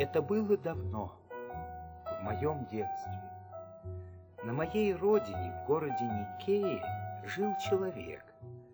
Это 0.00 0.22
было 0.22 0.56
давно, 0.56 1.12
в 2.06 2.24
моем 2.24 2.64
детстве. 2.68 3.22
На 4.42 4.54
моей 4.54 4.94
родине, 4.94 5.52
в 5.52 5.66
городе 5.66 6.02
Никее, 6.04 6.82
жил 7.26 7.54
человек, 7.68 8.24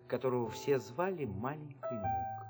которого 0.07 0.49
все 0.49 0.79
звали 0.79 1.25
Маленький 1.25 1.95
Мук. 1.95 2.47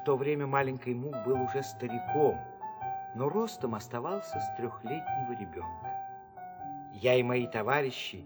В 0.00 0.04
то 0.04 0.16
время 0.16 0.46
Маленький 0.46 0.94
Мук 0.94 1.16
был 1.26 1.42
уже 1.42 1.64
стариком, 1.64 2.38
но 3.16 3.28
ростом 3.28 3.74
оставался 3.74 4.38
с 4.38 4.56
трехлетнего 4.56 5.32
ребенка. 5.32 5.90
Я 6.94 7.16
и 7.16 7.24
мои 7.24 7.48
товарищи 7.48 8.24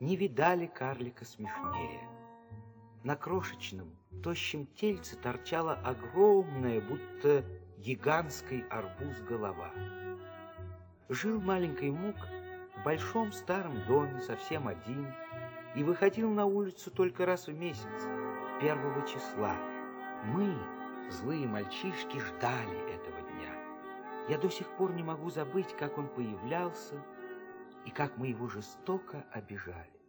не 0.00 0.16
видали 0.16 0.64
карлика 0.64 1.26
смешнее. 1.26 2.08
На 3.04 3.14
крошечном, 3.14 3.94
тощем 4.22 4.64
тельце 4.64 5.16
торчала 5.16 5.74
огромная, 5.84 6.80
будто 6.80 7.44
гигантский 7.80 8.62
арбуз 8.68 9.22
голова. 9.22 9.70
Жил 11.08 11.40
маленький 11.40 11.90
Мук 11.90 12.16
в 12.76 12.84
большом 12.84 13.32
старом 13.32 13.84
доме, 13.86 14.20
совсем 14.20 14.68
один, 14.68 15.06
и 15.74 15.82
выходил 15.82 16.30
на 16.30 16.44
улицу 16.44 16.90
только 16.90 17.24
раз 17.24 17.46
в 17.46 17.54
месяц, 17.54 18.06
первого 18.60 19.06
числа. 19.06 19.56
Мы, 20.24 20.54
злые 21.10 21.46
мальчишки, 21.46 22.18
ждали 22.18 22.94
этого 22.94 23.22
дня. 23.22 23.54
Я 24.28 24.36
до 24.36 24.50
сих 24.50 24.68
пор 24.76 24.92
не 24.92 25.02
могу 25.02 25.30
забыть, 25.30 25.74
как 25.78 25.96
он 25.96 26.08
появлялся 26.08 27.02
и 27.86 27.90
как 27.90 28.18
мы 28.18 28.26
его 28.26 28.46
жестоко 28.46 29.24
обижали. 29.32 30.00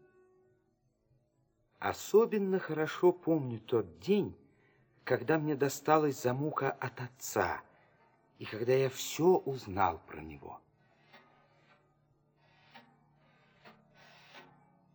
Особенно 1.79 2.59
хорошо 2.59 3.13
помню 3.13 3.59
тот 3.59 3.99
день, 3.99 4.35
когда 5.11 5.37
мне 5.37 5.55
досталась 5.55 6.21
замука 6.21 6.71
от 6.79 7.01
отца, 7.01 7.61
и 8.39 8.45
когда 8.45 8.71
я 8.71 8.89
все 8.89 9.25
узнал 9.25 9.99
про 10.07 10.21
него. 10.21 10.57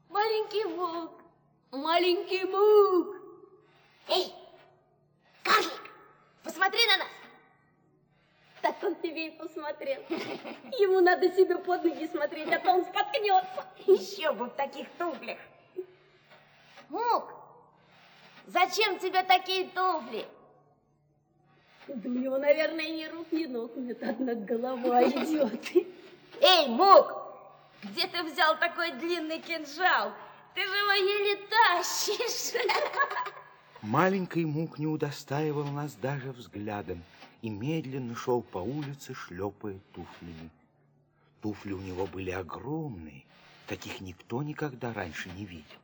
Маленький 0.09 0.65
Мук, 0.65 1.21
маленький 1.71 2.45
Мук. 2.45 3.15
Эй, 4.09 4.33
карлик, 5.43 5.93
посмотри 6.43 6.81
на 6.87 6.97
нас. 6.97 7.09
Так 8.63 8.83
он 8.85 8.95
тебе 8.95 9.27
и 9.27 9.39
посмотрел. 9.39 10.01
Ему 10.81 11.01
надо 11.01 11.31
себе 11.31 11.59
под 11.59 11.85
ноги 11.85 12.07
смотреть, 12.07 12.51
а 12.51 12.59
то 12.59 12.71
он 12.73 12.87
споткнется. 12.87 13.67
Еще 13.87 14.33
бы 14.33 14.47
в 14.47 14.55
таких 14.55 14.89
туфлях. 14.97 15.39
Мук, 16.89 17.36
зачем 18.47 18.99
тебе 18.99 19.23
такие 19.23 19.69
туфли? 19.69 20.27
Да 21.89 22.09
у 22.09 22.13
него, 22.13 22.39
наверное, 22.39 22.89
ни 22.89 23.05
рук, 23.07 23.31
ни 23.31 23.47
ног 23.47 23.77
нет, 23.77 24.03
одна 24.03 24.35
голова 24.35 25.03
идет. 25.09 25.87
Эй, 26.41 26.69
Мук, 26.69 27.13
где 27.83 28.07
ты 28.09 28.23
взял 28.25 28.59
такой 28.59 28.93
длинный 28.93 29.41
кинжал? 29.41 30.13
Ты 30.55 30.63
же 30.63 30.75
его 30.75 30.93
еле 30.93 31.37
тащишь. 31.49 32.61
Маленький 33.83 34.45
Мук 34.45 34.79
не 34.79 34.87
удостаивал 34.87 35.67
нас 35.67 35.95
даже 35.95 36.33
взглядом 36.33 37.05
и 37.43 37.51
медленно 37.51 38.17
шел 38.17 38.43
по 38.43 38.59
улице, 38.59 39.15
шлепая 39.15 39.79
туфлями. 39.93 40.51
Туфли 41.41 41.73
у 41.73 41.81
него 41.81 42.07
были 42.07 42.31
огромные, 42.31 43.25
таких 43.69 44.01
никто 44.01 44.43
никогда 44.43 44.93
раньше 44.93 45.29
не 45.31 45.45
видел. 45.45 45.79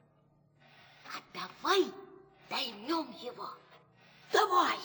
А 1.07 1.21
давай 1.33 1.85
доймем 2.53 3.11
его. 3.21 3.49
Давай! 4.31 4.77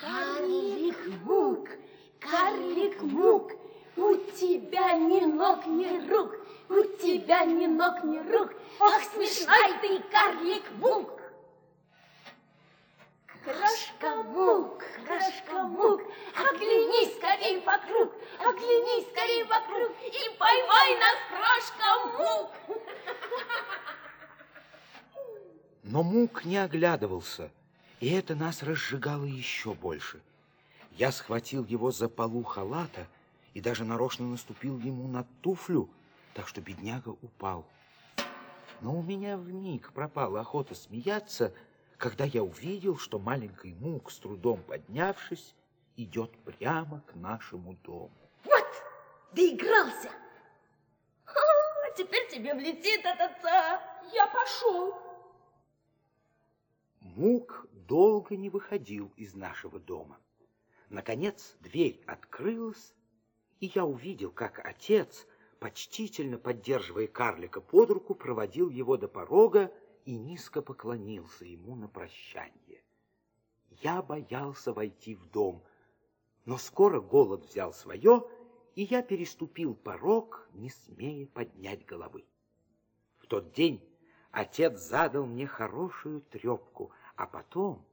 Карлик 0.00 0.98
Мук, 1.24 1.68
карлик 2.20 3.00
Мук, 3.02 3.52
у 3.96 4.16
тебя 4.36 4.92
ни 4.94 5.20
ног, 5.20 5.66
ни 5.66 6.10
рук, 6.10 6.36
у 6.68 6.82
тебя 7.00 7.44
ни 7.44 7.66
ног, 7.66 8.02
ни 8.04 8.18
рук. 8.30 8.52
Ах, 8.80 9.02
смешной 9.14 9.78
ты, 9.80 9.98
карлик 10.10 10.70
Мук! 10.72 11.20
Крошка 13.44 14.22
Мук, 14.24 14.84
крошка 15.04 15.62
Мук, 15.62 16.02
оглянись 16.36 17.16
скорей 17.16 17.60
вокруг, 17.60 18.12
оглянись 18.38 19.08
скорей 19.10 19.44
вокруг 19.44 19.90
и 20.02 20.36
поймай 20.38 20.98
нас, 20.98 21.16
крошка 21.30 22.06
Мук! 22.18 22.50
Но 25.92 26.02
Мук 26.02 26.46
не 26.46 26.56
оглядывался, 26.56 27.50
и 28.00 28.08
это 28.08 28.34
нас 28.34 28.62
разжигало 28.62 29.26
еще 29.26 29.74
больше. 29.74 30.22
Я 30.92 31.12
схватил 31.12 31.66
его 31.66 31.90
за 31.90 32.08
полу 32.08 32.44
халата 32.44 33.06
и 33.52 33.60
даже 33.60 33.84
нарочно 33.84 34.26
наступил 34.26 34.78
ему 34.78 35.06
на 35.06 35.24
туфлю, 35.42 35.90
так 36.32 36.48
что 36.48 36.62
бедняга 36.62 37.10
упал. 37.10 37.66
Но 38.80 38.96
у 38.96 39.02
меня 39.02 39.36
вмиг 39.36 39.92
пропала 39.92 40.40
охота 40.40 40.74
смеяться, 40.74 41.52
когда 41.98 42.24
я 42.24 42.42
увидел, 42.42 42.96
что 42.96 43.18
маленький 43.18 43.74
Мук, 43.74 44.10
с 44.10 44.16
трудом 44.16 44.62
поднявшись, 44.62 45.54
идет 45.98 46.30
прямо 46.38 47.02
к 47.02 47.14
нашему 47.16 47.76
дому. 47.84 48.10
Вот, 48.44 48.64
доигрался! 49.34 50.10
А 51.26 51.90
теперь 51.94 52.30
тебе 52.30 52.54
влетит 52.54 53.04
от 53.04 53.20
отца. 53.20 53.78
Я 54.14 54.26
пошел. 54.28 55.01
Мук 57.02 57.66
долго 57.72 58.36
не 58.36 58.48
выходил 58.48 59.12
из 59.16 59.34
нашего 59.34 59.80
дома. 59.80 60.20
Наконец 60.88 61.56
дверь 61.60 62.00
открылась, 62.06 62.94
и 63.58 63.72
я 63.74 63.84
увидел, 63.84 64.30
как 64.30 64.64
отец, 64.64 65.26
почтительно 65.58 66.38
поддерживая 66.38 67.08
карлика 67.08 67.60
под 67.60 67.90
руку, 67.90 68.14
проводил 68.14 68.70
его 68.70 68.96
до 68.96 69.08
порога 69.08 69.72
и 70.04 70.16
низко 70.16 70.62
поклонился 70.62 71.44
ему 71.44 71.74
на 71.74 71.88
прощание. 71.88 72.82
Я 73.82 74.00
боялся 74.00 74.72
войти 74.72 75.16
в 75.16 75.26
дом, 75.30 75.64
но 76.44 76.56
скоро 76.56 77.00
голод 77.00 77.44
взял 77.46 77.72
свое, 77.72 78.28
и 78.76 78.84
я 78.84 79.02
переступил 79.02 79.74
порог, 79.74 80.48
не 80.54 80.70
смея 80.70 81.26
поднять 81.26 81.84
головы. 81.84 82.24
В 83.18 83.26
тот 83.26 83.52
день 83.52 83.82
отец 84.32 84.80
задал 84.80 85.26
мне 85.26 85.46
хорошую 85.46 86.22
трепку, 86.22 86.90
а 87.14 87.26
потом 87.26 87.84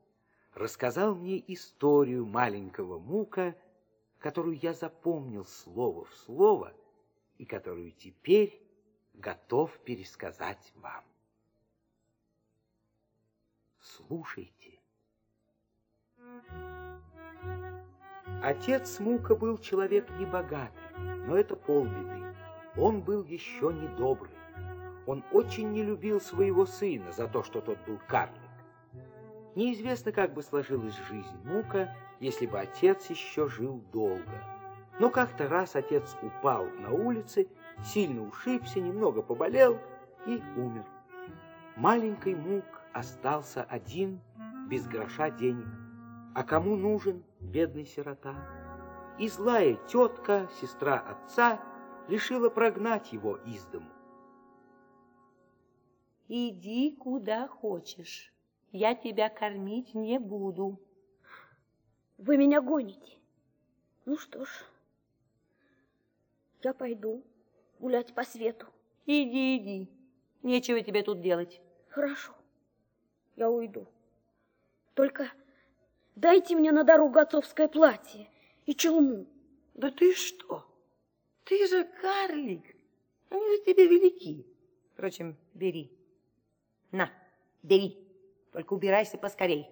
рассказал 0.54 1.14
мне 1.14 1.44
историю 1.54 2.26
маленького 2.26 2.98
Мука, 2.98 3.56
которую 4.18 4.58
я 4.58 4.74
запомнил 4.74 5.46
слово 5.46 6.06
в 6.06 6.14
слово 6.16 6.74
и 7.38 7.46
которую 7.46 7.92
теперь 7.92 8.62
готов 9.14 9.78
пересказать 9.80 10.74
вам. 10.76 11.04
Слушайте. 13.80 14.80
Отец 18.42 19.00
Мука 19.00 19.36
был 19.36 19.58
человек 19.58 20.10
небогатый, 20.12 20.98
но 20.98 21.36
это 21.36 21.56
полбеды. 21.56 22.36
Он 22.78 23.02
был 23.02 23.24
еще 23.26 23.74
недобрый. 23.74 24.39
Он 25.10 25.24
очень 25.32 25.72
не 25.72 25.82
любил 25.82 26.22
своего 26.22 26.68
сына 26.68 27.12
за 27.12 27.28
то, 27.28 27.42
что 27.42 27.62
тот 27.62 27.80
был 27.88 28.00
карлик. 28.08 28.38
Неизвестно, 29.56 30.12
как 30.12 30.36
бы 30.36 30.44
сложилась 30.44 30.96
жизнь 31.10 31.36
Мука, 31.46 31.96
если 32.20 32.46
бы 32.46 32.60
отец 32.60 33.10
еще 33.10 33.48
жил 33.48 33.84
долго. 33.92 34.44
Но 35.00 35.10
как-то 35.10 35.50
раз 35.50 35.76
отец 35.76 36.16
упал 36.22 36.68
на 36.80 36.92
улице, 36.92 37.48
сильно 37.84 38.22
ушибся, 38.22 38.80
немного 38.80 39.24
поболел 39.24 39.80
и 40.28 40.44
умер. 40.56 40.86
Маленький 41.76 42.36
Мук 42.36 42.66
остался 42.94 43.64
один, 43.64 44.22
без 44.68 44.86
гроша 44.86 45.32
денег. 45.32 45.66
А 46.36 46.44
кому 46.44 46.76
нужен 46.76 47.24
бедный 47.40 47.86
сирота? 47.88 48.36
И 49.18 49.28
злая 49.28 49.74
тетка, 49.88 50.48
сестра 50.62 51.00
отца, 51.00 51.60
решила 52.08 52.50
прогнать 52.50 53.12
его 53.12 53.38
из 53.38 53.66
дому. 53.66 53.90
Иди 56.32 56.92
куда 56.92 57.48
хочешь, 57.48 58.32
я 58.72 58.94
тебя 58.94 59.30
кормить 59.30 59.96
не 59.96 60.20
буду. 60.20 60.80
Вы 62.20 62.38
меня 62.38 62.62
гоните. 62.62 63.18
Ну 64.06 64.16
что 64.16 64.46
ж, 64.46 64.50
я 66.62 66.76
пойду 66.76 67.24
гулять 67.80 68.14
по 68.14 68.24
свету. 68.24 68.68
Иди, 69.08 69.58
иди, 69.58 69.90
нечего 70.44 70.82
тебе 70.82 71.02
тут 71.02 71.20
делать. 71.20 71.60
Хорошо, 71.90 72.36
я 73.36 73.50
уйду. 73.50 73.88
Только 74.94 75.32
дайте 76.16 76.56
мне 76.56 76.72
на 76.72 76.84
дорогу 76.84 77.18
отцовское 77.18 77.68
платье 77.68 78.30
и 78.68 78.76
челму. 78.76 79.26
Да 79.74 79.90
ты 79.90 80.14
что? 80.14 80.64
Ты 81.44 81.66
же 81.66 81.86
карлик. 81.86 82.76
Они 83.30 83.58
же 83.58 83.64
тебе 83.64 83.88
велики. 83.88 84.46
Впрочем, 84.94 85.36
бери. 85.56 85.99
На, 86.92 87.12
бери. 87.62 87.98
Только 88.52 88.74
убирайся 88.74 89.18
поскорей. 89.18 89.70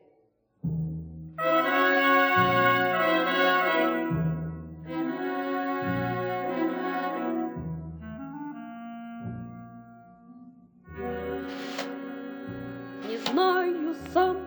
Не 13.08 13.18
знаю 13.26 13.96
сам, 14.14 14.38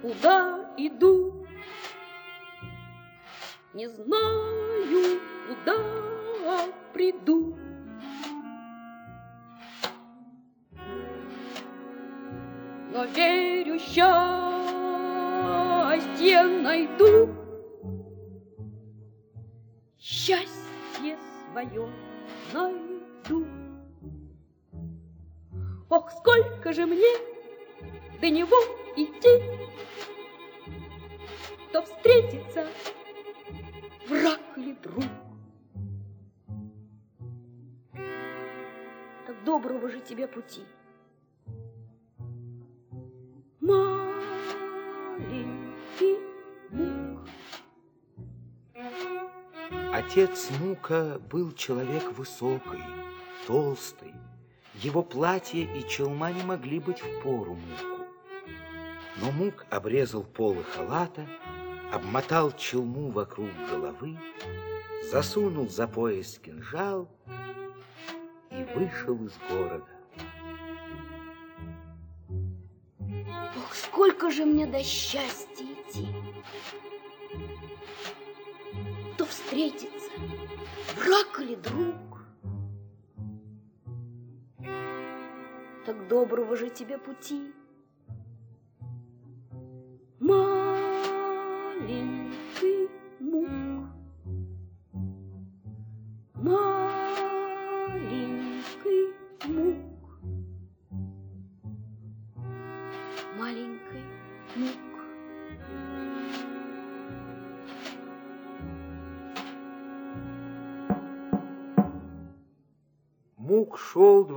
куда 0.00 0.74
иду. 0.78 1.46
Не 3.74 3.88
знаю, 3.88 5.20
куда 5.48 5.76
приду. 6.94 7.58
Но 13.04 13.10
верю, 13.10 13.78
счастье 13.78 14.02
найду. 16.42 17.28
Счастье 19.98 21.18
свое 21.50 21.90
найду. 22.54 23.46
Ох, 25.90 26.10
сколько 26.12 26.72
же 26.72 26.86
мне 26.86 27.18
до 28.22 28.30
него 28.30 28.56
идти, 28.96 29.42
То 31.72 31.82
встретится 31.82 32.66
враг 34.08 34.40
или 34.56 34.72
друг. 34.82 35.04
Так 39.26 39.44
доброго 39.44 39.90
же 39.90 40.00
тебе 40.00 40.26
пути. 40.26 40.62
Отец 50.06 50.50
Мука 50.60 51.18
был 51.30 51.52
человек 51.52 52.12
высокий, 52.12 52.82
толстый. 53.46 54.12
Его 54.74 55.02
платье 55.02 55.62
и 55.62 55.88
челма 55.88 56.30
не 56.30 56.42
могли 56.42 56.78
быть 56.78 57.00
в 57.00 57.22
пору 57.22 57.54
Муку. 57.54 58.04
Но 59.16 59.32
Мук 59.32 59.64
обрезал 59.70 60.22
полы 60.22 60.62
халата, 60.62 61.26
обмотал 61.90 62.52
челму 62.52 63.10
вокруг 63.10 63.48
головы, 63.70 64.18
засунул 65.10 65.68
за 65.68 65.88
пояс 65.88 66.38
кинжал 66.38 67.08
и 68.50 68.62
вышел 68.74 69.16
из 69.24 69.32
города. 69.50 69.88
Ох, 73.56 73.74
сколько 73.74 74.30
же 74.30 74.44
мне 74.44 74.66
до 74.66 74.82
счастья 74.82 75.53
То 79.44 79.50
встретится 79.50 80.10
враг 80.96 81.40
или 81.40 81.54
друг. 81.54 82.24
Так 85.84 86.08
доброго 86.08 86.56
же 86.56 86.70
тебе 86.70 86.98
пути. 86.98 87.52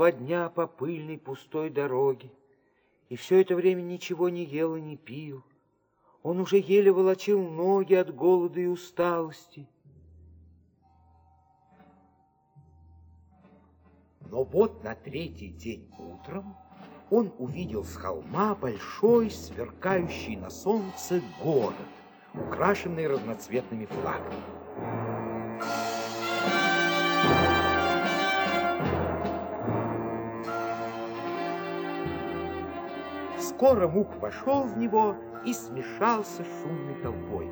Два 0.07 0.11
дня 0.11 0.49
по 0.49 0.67
пыльной 0.67 1.17
пустой 1.17 1.69
дороге, 1.69 2.29
и 3.09 3.17
все 3.17 3.41
это 3.41 3.55
время 3.55 3.81
ничего 3.81 4.29
не 4.29 4.45
ел 4.45 4.75
и 4.75 4.81
не 4.81 4.95
пил. 4.95 5.43
Он 6.23 6.39
уже 6.39 6.57
еле 6.57 6.91
волочил 6.91 7.41
ноги 7.41 7.93
от 7.93 8.15
голода 8.15 8.59
и 8.59 8.67
усталости. 8.67 9.67
Но 14.21 14.43
вот 14.43 14.83
на 14.83 14.95
третий 14.95 15.49
день 15.49 15.89
утром 15.99 16.55
он 17.09 17.33
увидел 17.37 17.83
с 17.83 17.95
холма 17.95 18.55
большой, 18.55 19.29
сверкающий 19.29 20.37
на 20.37 20.49
солнце 20.49 21.21
город, 21.43 21.75
украшенный 22.33 23.07
разноцветными 23.07 23.85
флагами. 23.85 25.06
Скоро 33.57 33.87
Мук 33.87 34.15
вошел 34.21 34.65
в 34.65 34.77
него 34.77 35.15
и 35.43 35.51
смешался 35.51 36.43
с 36.43 36.61
шумной 36.61 36.93
толпой. 37.01 37.47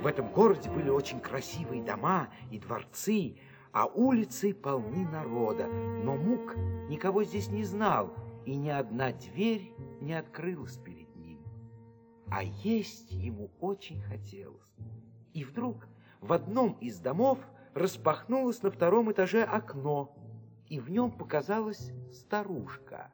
В 0.00 0.06
этом 0.06 0.28
городе 0.28 0.70
были 0.70 0.90
очень 0.90 1.18
красивые 1.18 1.82
дома 1.82 2.28
и 2.52 2.60
дворцы, 2.60 3.36
а 3.72 3.86
улицы 3.86 4.54
полны 4.54 5.08
народа. 5.08 5.66
Но 5.66 6.14
Мук 6.14 6.54
никого 6.88 7.24
здесь 7.24 7.48
не 7.48 7.64
знал, 7.64 8.14
и 8.46 8.54
ни 8.54 8.68
одна 8.68 9.10
дверь 9.10 9.74
не 10.00 10.14
открылась 10.14 10.76
перед 10.76 11.16
ним. 11.16 11.40
А 12.30 12.44
есть 12.44 13.10
ему 13.10 13.50
очень 13.58 14.00
хотелось. 14.02 14.76
И 15.34 15.42
вдруг 15.42 15.88
в 16.20 16.32
одном 16.32 16.74
из 16.74 17.00
домов 17.00 17.40
распахнулось 17.74 18.62
на 18.62 18.70
втором 18.70 19.10
этаже 19.10 19.42
окно, 19.42 20.14
и 20.68 20.78
в 20.78 20.92
нем 20.92 21.10
показалась 21.10 21.90
старушка. 22.12 23.10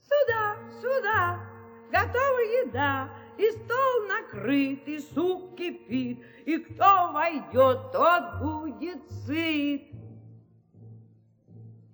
Сюда, 0.00 0.56
сюда, 0.80 1.49
готова 1.90 2.40
еда, 2.64 3.10
и 3.38 3.50
стол 3.50 4.06
накрыт, 4.08 4.86
и 4.88 4.98
суп 4.98 5.56
кипит, 5.56 6.24
и 6.46 6.58
кто 6.58 7.12
войдет, 7.12 7.92
тот 7.92 8.40
будет 8.40 9.10
сыт. 9.10 9.82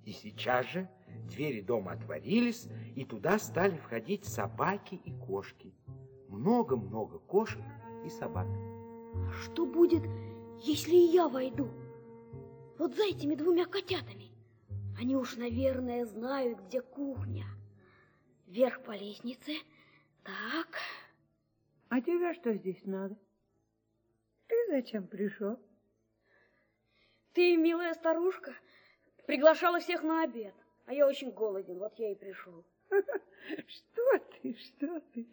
И 0.05 0.13
сейчас 0.13 0.67
же 0.67 0.89
двери 1.27 1.61
дома 1.61 1.93
отворились, 1.93 2.69
и 2.95 3.05
туда 3.05 3.39
стали 3.39 3.77
входить 3.77 4.25
собаки 4.25 4.95
и 4.95 5.13
кошки. 5.13 5.75
Много-много 6.29 7.19
кошек 7.19 7.63
и 8.05 8.09
собак. 8.09 8.47
А 9.15 9.33
что 9.43 9.67
будет, 9.67 10.03
если 10.61 10.95
и 10.95 11.13
я 11.13 11.29
войду? 11.29 11.69
Вот 12.79 12.95
за 12.95 13.05
этими 13.05 13.35
двумя 13.35 13.67
котятами. 13.67 14.31
Они 14.99 15.17
уж, 15.17 15.37
наверное, 15.37 16.07
знают, 16.07 16.61
где 16.69 16.81
кухня. 16.81 17.47
Вверх 18.47 18.83
по 18.83 18.93
лестнице. 18.93 19.53
Так. 20.27 20.79
А 21.89 22.01
тебе 22.01 22.35
что 22.35 22.53
здесь 22.55 22.85
надо? 22.85 23.17
Ты 24.49 24.55
зачем 24.71 25.07
пришел? 25.07 25.57
Ты, 27.33 27.57
милая 27.57 27.95
старушка, 27.95 28.53
приглашала 29.27 29.79
всех 29.79 30.03
на 30.03 30.25
обед. 30.25 30.55
А 30.87 30.93
я 30.93 31.07
очень 31.07 31.31
голоден, 31.31 31.79
вот 31.79 31.97
я 31.99 32.11
и 32.11 32.17
пришел. 32.17 32.65
Что 33.69 34.19
ты, 34.19 34.55
что 34.55 35.01
ты? 35.13 35.27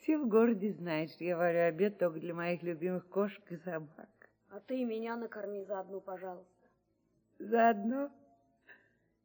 Все 0.00 0.18
в 0.18 0.28
городе 0.28 0.72
знают, 0.72 1.10
что 1.12 1.24
я 1.24 1.36
варю 1.36 1.60
обед 1.60 1.98
только 1.98 2.18
для 2.18 2.34
моих 2.34 2.62
любимых 2.62 3.06
кошек 3.08 3.42
и 3.50 3.56
собак. 3.58 4.08
А 4.50 4.60
ты 4.60 4.84
меня 4.84 5.16
накорми 5.16 5.62
заодно, 5.64 6.00
пожалуйста. 6.00 6.68
Заодно? 7.38 8.10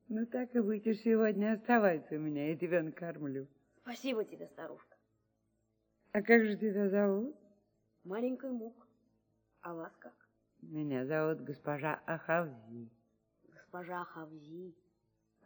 Ну 0.08 0.26
так 0.28 0.56
и 0.56 0.60
будешь 0.60 1.00
сегодня 1.02 1.54
оставайся 1.54 2.16
у 2.16 2.20
меня, 2.20 2.50
я 2.50 2.56
тебя 2.56 2.84
накормлю. 2.84 3.48
Спасибо 3.82 4.24
тебе, 4.24 4.48
старушка. 4.48 4.89
А 6.12 6.22
как 6.24 6.44
же 6.44 6.58
тебя 6.58 6.90
зовут? 6.90 7.36
Маленький 8.04 8.48
мук. 8.48 8.88
А 9.62 9.76
вас 9.76 9.96
как? 9.98 10.16
Меня 10.62 11.06
зовут 11.06 11.42
госпожа 11.42 12.02
Ахавзи. 12.08 12.90
Госпожа 13.48 14.04
Хавзи. 14.06 14.76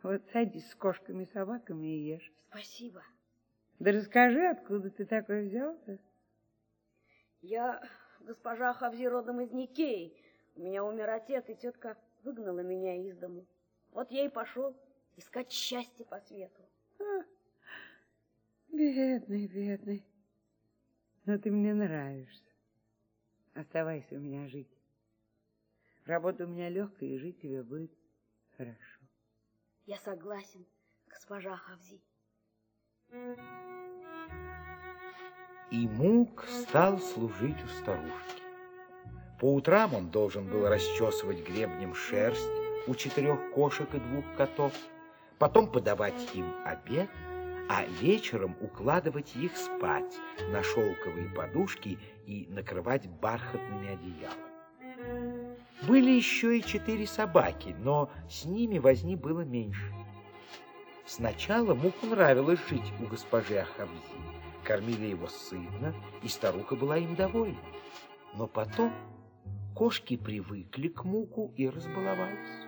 Вот 0.02 0.22
садись 0.32 0.70
с 0.70 0.76
кошками 0.76 1.24
и 1.24 1.34
собаками 1.34 1.88
и 1.88 2.14
ешь. 2.14 2.34
Спасибо. 2.50 3.04
Да 3.80 3.92
расскажи, 3.92 4.46
откуда 4.48 4.90
ты 4.90 5.06
такой 5.06 5.48
взялся? 5.48 6.00
Я 7.42 7.82
госпожа 8.22 8.74
Хавзи 8.74 9.04
родом 9.06 9.42
из 9.42 9.52
Никеи. 9.52 10.16
У 10.56 10.62
меня 10.62 10.86
умер 10.86 11.10
отец, 11.10 11.44
и 11.50 11.56
тетка 11.56 11.98
выгнала 12.24 12.62
меня 12.62 12.96
из 12.96 13.18
дому. 13.18 13.46
Вот 13.92 14.12
я 14.12 14.26
и 14.26 14.30
пошел 14.30 14.74
искать 15.18 15.52
счастье 15.52 16.06
по 16.06 16.20
свету. 16.22 16.62
А, 17.00 17.24
бедный, 18.72 19.48
бедный. 19.48 20.06
Но 21.26 21.38
ты 21.38 21.52
мне 21.52 21.74
нравишься. 21.74 22.52
Оставайся 23.54 24.16
у 24.16 24.20
меня 24.20 24.48
жить. 24.48 24.70
Работа 26.06 26.44
у 26.44 26.48
меня 26.48 26.70
легкая, 26.70 27.10
и 27.10 27.18
жить 27.18 27.42
тебе 27.42 27.64
будет 27.64 27.92
хорошо. 28.58 29.00
Я 29.86 29.98
согласен, 29.98 30.66
госпожа 31.08 31.56
Хавзи. 31.56 32.02
И 35.72 35.88
Мук 35.88 36.46
стал 36.46 37.00
служить 37.00 37.64
у 37.64 37.68
старушки. 37.68 38.44
По 39.40 39.54
утрам 39.54 39.94
он 39.94 40.10
должен 40.10 40.50
был 40.50 40.68
расчесывать 40.68 41.48
гребнем 41.48 41.96
шерсть 41.96 42.50
у 42.88 42.96
четырех 42.96 43.52
кошек 43.52 43.94
и 43.94 44.00
двух 44.00 44.26
котов, 44.36 44.74
потом 45.40 45.72
подавать 45.72 46.36
им 46.36 46.54
обед, 46.66 47.10
а 47.70 47.86
вечером 48.02 48.56
укладывать 48.62 49.36
их 49.36 49.56
спать 49.56 50.16
на 50.52 50.64
шелковые 50.64 51.30
подушки 51.30 51.98
и 52.26 52.48
накрывать 52.50 53.08
бархатными 53.08 53.94
одеялами. 53.94 54.54
Были 55.88 56.12
еще 56.12 56.58
и 56.58 56.64
четыре 56.64 57.06
собаки, 57.06 57.76
но 57.80 58.10
с 58.30 58.46
ними 58.46 58.78
возни 58.80 59.16
было 59.16 59.42
меньше. 59.42 59.94
Сначала 61.06 61.74
Муку 61.74 62.06
нравилось 62.06 62.60
жить 62.70 62.94
у 63.02 63.08
госпожи 63.08 63.58
Ахавзи. 63.58 63.94
Кормили 64.64 65.08
его 65.08 65.28
сытно, 65.28 65.94
и 66.22 66.30
старуха 66.30 66.76
была 66.76 66.98
им 66.98 67.16
довольна. 67.16 67.60
Но 68.36 68.48
потом 68.48 68.94
кошки 69.76 70.16
привыкли 70.16 70.88
к 70.88 71.04
Муку 71.04 71.54
и 71.58 71.68
разбаловались. 71.68 72.68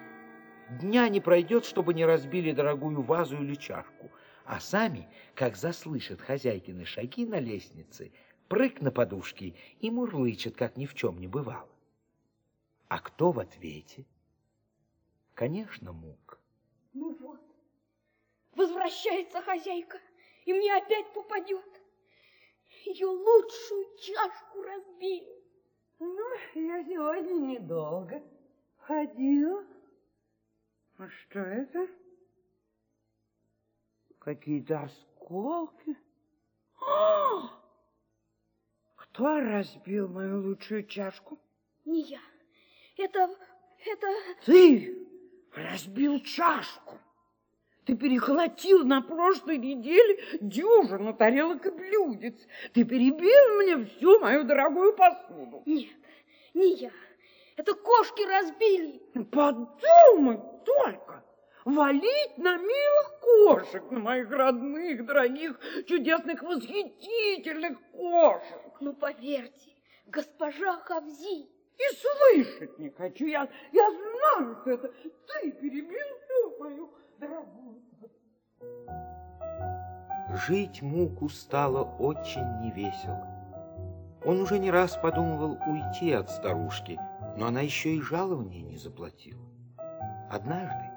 Дня 0.70 1.08
не 1.08 1.22
пройдет, 1.22 1.64
чтобы 1.64 1.94
не 1.94 2.06
разбили 2.06 2.52
дорогую 2.52 3.02
вазу 3.02 3.38
или 3.38 3.56
чашку, 3.56 4.12
а 4.46 4.60
сами, 4.60 5.10
как 5.34 5.56
заслышат 5.56 6.22
хозяйкины 6.22 6.86
шаги 6.86 7.26
на 7.26 7.40
лестнице, 7.40 8.12
прыг 8.48 8.80
на 8.80 8.92
подушки 8.92 9.56
и 9.80 9.90
мурлычет, 9.90 10.56
как 10.56 10.78
ни 10.78 10.86
в 10.86 10.94
чем 10.94 11.20
не 11.20 11.28
бывало. 11.28 11.70
А 12.88 13.00
кто 13.00 13.32
в 13.32 13.40
ответе? 13.40 14.06
Конечно, 15.34 15.92
Мук. 15.92 16.40
Ну 16.94 17.16
вот, 17.16 17.42
возвращается 18.54 19.42
хозяйка, 19.42 20.00
и 20.46 20.54
мне 20.54 20.76
опять 20.76 21.12
попадет. 21.14 21.82
Ее 22.86 23.08
лучшую 23.08 23.98
чашку 23.98 24.62
разбили. 24.62 25.44
Ну, 26.00 26.36
я 26.54 26.84
сегодня 26.84 27.58
недолго 27.58 28.22
ходила. 28.78 29.66
А 30.98 31.10
что 31.10 31.40
это? 31.40 31.88
Какие-то 34.26 34.80
осколки. 34.80 35.96
А! 36.82 37.52
Кто 38.96 39.40
разбил 39.40 40.08
мою 40.08 40.42
лучшую 40.42 40.88
чашку? 40.88 41.38
Не 41.86 42.02
я. 42.02 42.20
Это... 42.98 43.30
это... 43.86 44.08
Ты 44.44 44.98
разбил 45.54 46.20
чашку. 46.22 46.98
Ты 47.86 47.96
перехватил 47.96 48.84
на 48.84 49.04
прошлой 49.04 49.60
неделе 49.60 50.20
дюжину 50.42 51.14
тарелок 51.14 51.64
и 51.68 51.70
блюдец. 51.70 52.48
Ты 52.74 52.84
перебил 52.84 53.62
мне 53.62 53.86
всю 53.86 54.20
мою 54.20 54.44
дорогую 54.44 54.96
посуду. 54.96 55.62
Нет, 55.68 55.94
не 56.56 56.74
я. 56.78 56.92
Это 57.58 57.76
кошки 57.76 58.24
разбили. 58.24 59.04
Подумай 59.26 60.40
только, 60.66 61.24
валить 61.66 62.38
на 62.38 62.58
милых 62.58 63.20
кошек, 63.20 63.84
на 63.92 64.00
моих 64.00 64.32
родных, 64.32 65.06
дорогих, 65.06 65.60
чудесных, 65.88 66.42
восхитительных 66.44 67.78
кошек. 67.92 68.74
Ну, 68.80 68.94
поверьте, 68.94 69.74
госпожа 70.06 70.78
Хавзи. 70.78 71.50
И 71.78 71.96
слышать 71.98 72.80
не 72.80 72.90
хочу. 72.90 73.26
Я, 73.26 73.50
я 73.74 73.92
знаю, 73.92 74.58
что 74.62 74.72
это 74.72 74.88
ты 75.28 75.52
перебил 75.52 76.08
всю 76.24 76.58
мою 76.58 76.94
дорогую. 77.20 77.82
Жить 80.48 80.82
Муку 80.82 81.28
стало 81.30 81.84
очень 82.00 82.46
невесело. 82.62 83.28
Он 84.24 84.40
уже 84.42 84.58
не 84.58 84.72
раз 84.72 84.98
подумывал 84.98 85.58
уйти 85.68 86.12
от 86.14 86.30
старушки, 86.30 87.00
но 87.38 87.48
она 87.48 87.62
еще 87.62 87.96
и 87.96 88.02
жалования 88.02 88.62
не 88.62 88.78
заплатила. 88.78 89.46
Однажды, 90.32 90.95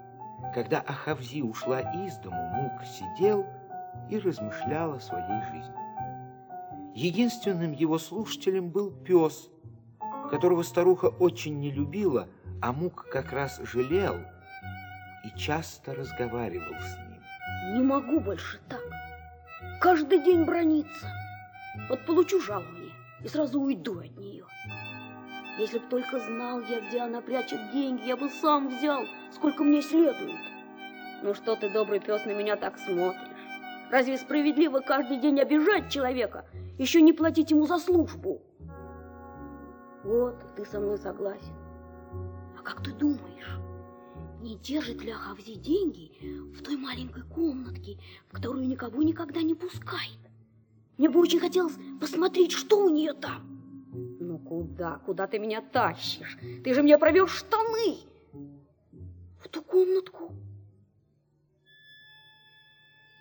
когда 0.55 0.81
Ахавзи 0.81 1.43
ушла 1.43 1.81
из 1.81 2.17
дому, 2.19 2.43
Мук 2.55 2.85
сидел 2.85 3.47
и 4.11 4.19
размышлял 4.19 4.95
о 4.95 5.01
своей 5.01 5.43
жизни. 5.51 5.75
Единственным 6.95 7.73
его 7.73 7.99
слушателем 7.99 8.71
был 8.71 8.91
пес, 8.91 9.51
которого 10.31 10.63
старуха 10.63 11.07
очень 11.07 11.59
не 11.61 11.71
любила, 11.71 12.29
а 12.61 12.73
Мук 12.73 13.09
как 13.11 13.33
раз 13.33 13.61
жалел 13.63 14.17
и 15.25 15.39
часто 15.39 15.95
разговаривал 15.95 16.75
с 16.81 16.97
ним. 16.97 17.77
Не 17.77 17.83
могу 17.83 18.21
больше 18.21 18.61
так. 18.69 18.83
Каждый 19.81 20.25
день 20.25 20.45
брониться. 20.45 21.09
Вот 21.89 22.05
получу 22.07 22.41
жалование 22.41 22.93
и 23.23 23.29
сразу 23.29 23.61
уйду 23.61 24.01
от. 24.01 24.18
Если 25.59 25.79
б 25.79 25.87
только 25.91 26.21
знал 26.21 26.61
я, 26.61 26.81
где 26.81 27.01
она 27.01 27.21
прячет 27.21 27.73
деньги, 27.73 28.07
я 28.07 28.17
бы 28.17 28.31
сам 28.31 28.69
взял, 28.69 29.05
сколько 29.33 29.65
мне 29.65 29.83
следует. 29.83 30.39
Ну 31.25 31.35
что 31.35 31.57
ты, 31.57 31.69
добрый 31.69 31.99
пес, 31.99 32.25
на 32.25 32.31
меня 32.33 32.55
так 32.55 32.79
смотришь? 32.79 33.37
Разве 33.91 34.19
справедливо 34.19 34.79
каждый 34.79 35.19
день 35.19 35.41
обижать 35.41 35.91
человека, 35.91 36.47
еще 36.79 37.01
не 37.01 37.13
платить 37.13 37.51
ему 37.51 37.67
за 37.67 37.79
службу? 37.79 38.41
Вот, 40.05 40.37
ты 40.55 40.65
со 40.65 40.79
мной 40.79 40.97
согласен. 40.97 41.57
А 42.57 42.63
как 42.63 42.85
ты 42.85 42.93
думаешь, 42.93 43.59
не 44.41 44.57
держит 44.59 45.03
ли 45.03 45.11
Ахавзи 45.11 45.55
деньги 45.57 46.13
в 46.53 46.63
той 46.63 46.77
маленькой 46.77 47.25
комнатке, 47.25 47.99
в 48.29 48.35
которую 48.35 48.69
никого 48.69 49.03
никогда 49.03 49.43
не 49.43 49.55
пускает? 49.55 50.21
Мне 50.99 51.09
бы 51.09 51.19
очень 51.19 51.41
хотелось 51.41 51.77
посмотреть, 52.01 52.53
что 52.53 52.85
у 52.85 52.91
нее 52.91 53.13
там. 53.13 53.48
Куда, 54.49 54.97
куда 55.05 55.27
ты 55.27 55.39
меня 55.39 55.61
тащишь? 55.61 56.39
Ты 56.65 56.73
же 56.73 56.83
мне 56.83 56.97
провел 56.97 57.27
штаны 57.27 57.99
в 59.43 59.49
ту 59.51 59.61
комнатку. 59.61 60.35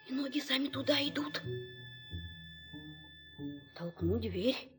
И 0.07 0.13
ноги 0.13 0.39
сами 0.39 0.69
туда 0.69 0.93
идут. 1.05 1.41
Толкну 3.75 4.17
дверь. 4.19 4.71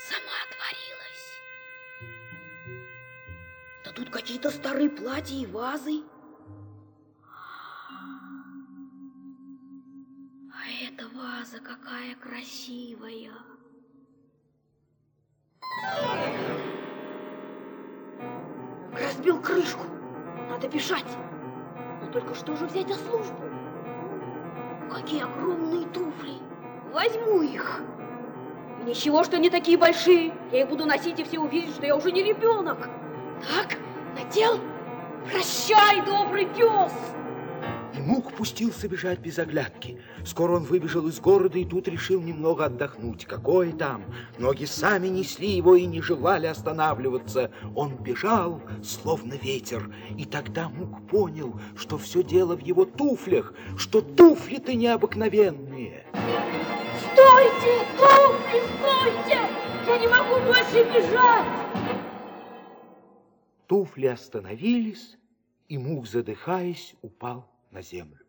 Сама 0.00 0.34
отворилась. 0.48 1.40
Да 3.84 3.92
тут 3.92 4.10
какие-то 4.10 4.50
старые 4.50 4.90
платья 4.90 5.36
и 5.36 5.46
вазы. 5.46 6.02
А 10.52 10.68
эта 10.82 11.06
ваза 11.10 11.60
какая 11.60 12.16
красивая. 12.16 13.30
Разбил 18.92 19.40
крышку. 19.40 19.84
Надо 20.48 20.68
бежать. 20.68 21.04
Но 22.00 22.10
только 22.10 22.34
что 22.34 22.56
же 22.56 22.66
взять 22.66 22.88
на 22.88 22.94
службу? 22.94 23.36
Какие 24.92 25.22
огромные 25.22 25.86
туфли. 25.86 26.34
Возьму 26.92 27.42
их. 27.42 27.82
Ничего, 28.84 29.22
что 29.24 29.36
они 29.36 29.50
такие 29.50 29.76
большие. 29.76 30.32
Я 30.50 30.62
их 30.62 30.68
буду 30.68 30.86
носить, 30.86 31.18
и 31.20 31.24
все 31.24 31.38
увидят, 31.38 31.74
что 31.74 31.86
я 31.86 31.94
уже 31.96 32.10
не 32.10 32.22
ребенок. 32.22 32.88
Так, 33.40 33.76
надел. 34.16 34.58
Прощай, 35.30 36.00
добрый 36.06 36.46
пес. 36.46 36.92
И 37.98 38.00
Мук 38.00 38.32
пустился 38.32 38.86
бежать 38.86 39.18
без 39.18 39.40
оглядки. 39.40 40.00
Скоро 40.24 40.52
он 40.52 40.62
выбежал 40.62 41.08
из 41.08 41.18
города 41.18 41.58
и 41.58 41.64
тут 41.64 41.88
решил 41.88 42.22
немного 42.22 42.66
отдохнуть. 42.66 43.24
Какое 43.24 43.72
там? 43.72 44.04
Ноги 44.38 44.66
сами 44.66 45.08
несли 45.08 45.50
его 45.50 45.74
и 45.74 45.84
не 45.84 46.00
желали 46.00 46.46
останавливаться. 46.46 47.50
Он 47.74 47.96
бежал, 47.96 48.62
словно 48.84 49.34
ветер. 49.34 49.92
И 50.16 50.24
тогда 50.26 50.68
Мук 50.68 51.08
понял, 51.08 51.60
что 51.76 51.98
все 51.98 52.22
дело 52.22 52.56
в 52.56 52.60
его 52.60 52.84
туфлях, 52.84 53.52
что 53.76 54.00
туфли-то 54.00 54.74
необыкновенные. 54.74 56.06
Стойте, 57.02 57.84
туфли, 57.96 58.62
стойте! 58.78 59.40
Я 59.88 59.98
не 59.98 60.06
могу 60.06 60.40
больше 60.46 60.84
бежать! 60.84 61.46
Туфли 63.66 64.06
остановились, 64.06 65.18
и 65.68 65.78
Мук, 65.78 66.06
задыхаясь, 66.06 66.94
упал 67.02 67.57
на 67.70 67.82
землю. 67.82 68.26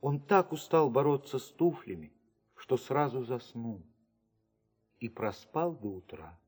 Он 0.00 0.20
так 0.20 0.52
устал 0.52 0.90
бороться 0.90 1.38
с 1.38 1.50
туфлями, 1.50 2.12
что 2.56 2.76
сразу 2.76 3.24
заснул 3.24 3.82
и 4.98 5.08
проспал 5.08 5.74
до 5.74 5.88
утра. 5.88 6.38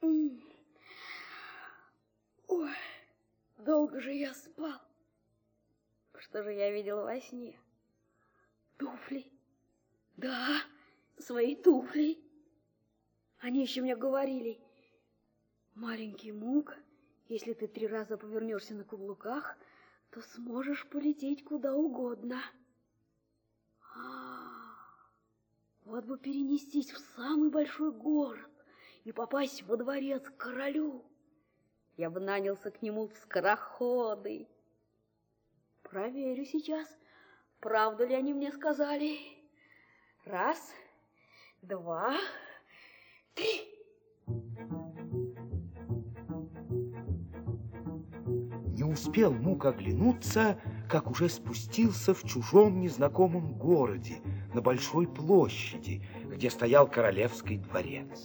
Ой, 0.00 0.40
долго 3.58 4.00
же 4.00 4.12
я 4.12 4.34
спал. 4.34 4.80
Что 6.18 6.42
же 6.42 6.52
я 6.52 6.70
видел 6.70 7.02
во 7.02 7.20
сне? 7.20 7.58
Туфли. 8.76 9.26
Да, 10.16 10.62
свои 11.18 11.54
туфли. 11.54 12.18
Они 13.38 13.62
еще 13.62 13.82
мне 13.82 13.94
говорили, 13.94 14.58
маленький 15.74 16.32
мук, 16.32 16.76
если 17.28 17.52
ты 17.52 17.66
три 17.66 17.86
раза 17.86 18.16
повернешься 18.16 18.74
на 18.74 18.84
каблуках, 18.84 19.56
то 20.14 20.22
сможешь 20.22 20.86
полететь 20.90 21.42
куда 21.42 21.74
угодно. 21.74 22.40
А, 23.96 24.48
вот 25.84 26.04
бы 26.04 26.16
перенестись 26.16 26.92
в 26.92 26.98
самый 27.16 27.50
большой 27.50 27.90
город 27.90 28.48
и 29.02 29.10
попасть 29.10 29.64
во 29.64 29.76
дворец 29.76 30.22
к 30.22 30.36
королю. 30.36 31.04
Я 31.96 32.10
бы 32.10 32.20
нанялся 32.20 32.70
к 32.70 32.80
нему 32.80 33.08
в 33.08 33.16
скороходы. 33.16 34.46
Проверю 35.82 36.44
сейчас, 36.44 36.88
правду 37.58 38.06
ли 38.06 38.14
они 38.14 38.34
мне 38.34 38.52
сказали. 38.52 39.18
Раз, 40.24 40.72
два, 41.60 42.16
три. 43.34 43.73
Успел 48.94 49.32
Мук 49.32 49.66
оглянуться, 49.66 50.56
как 50.88 51.10
уже 51.10 51.28
спустился 51.28 52.14
в 52.14 52.22
чужом 52.22 52.80
незнакомом 52.80 53.52
городе, 53.54 54.20
на 54.54 54.62
большой 54.62 55.06
площади, 55.08 56.02
где 56.24 56.48
стоял 56.48 56.86
королевский 56.86 57.58
дворец. 57.58 58.24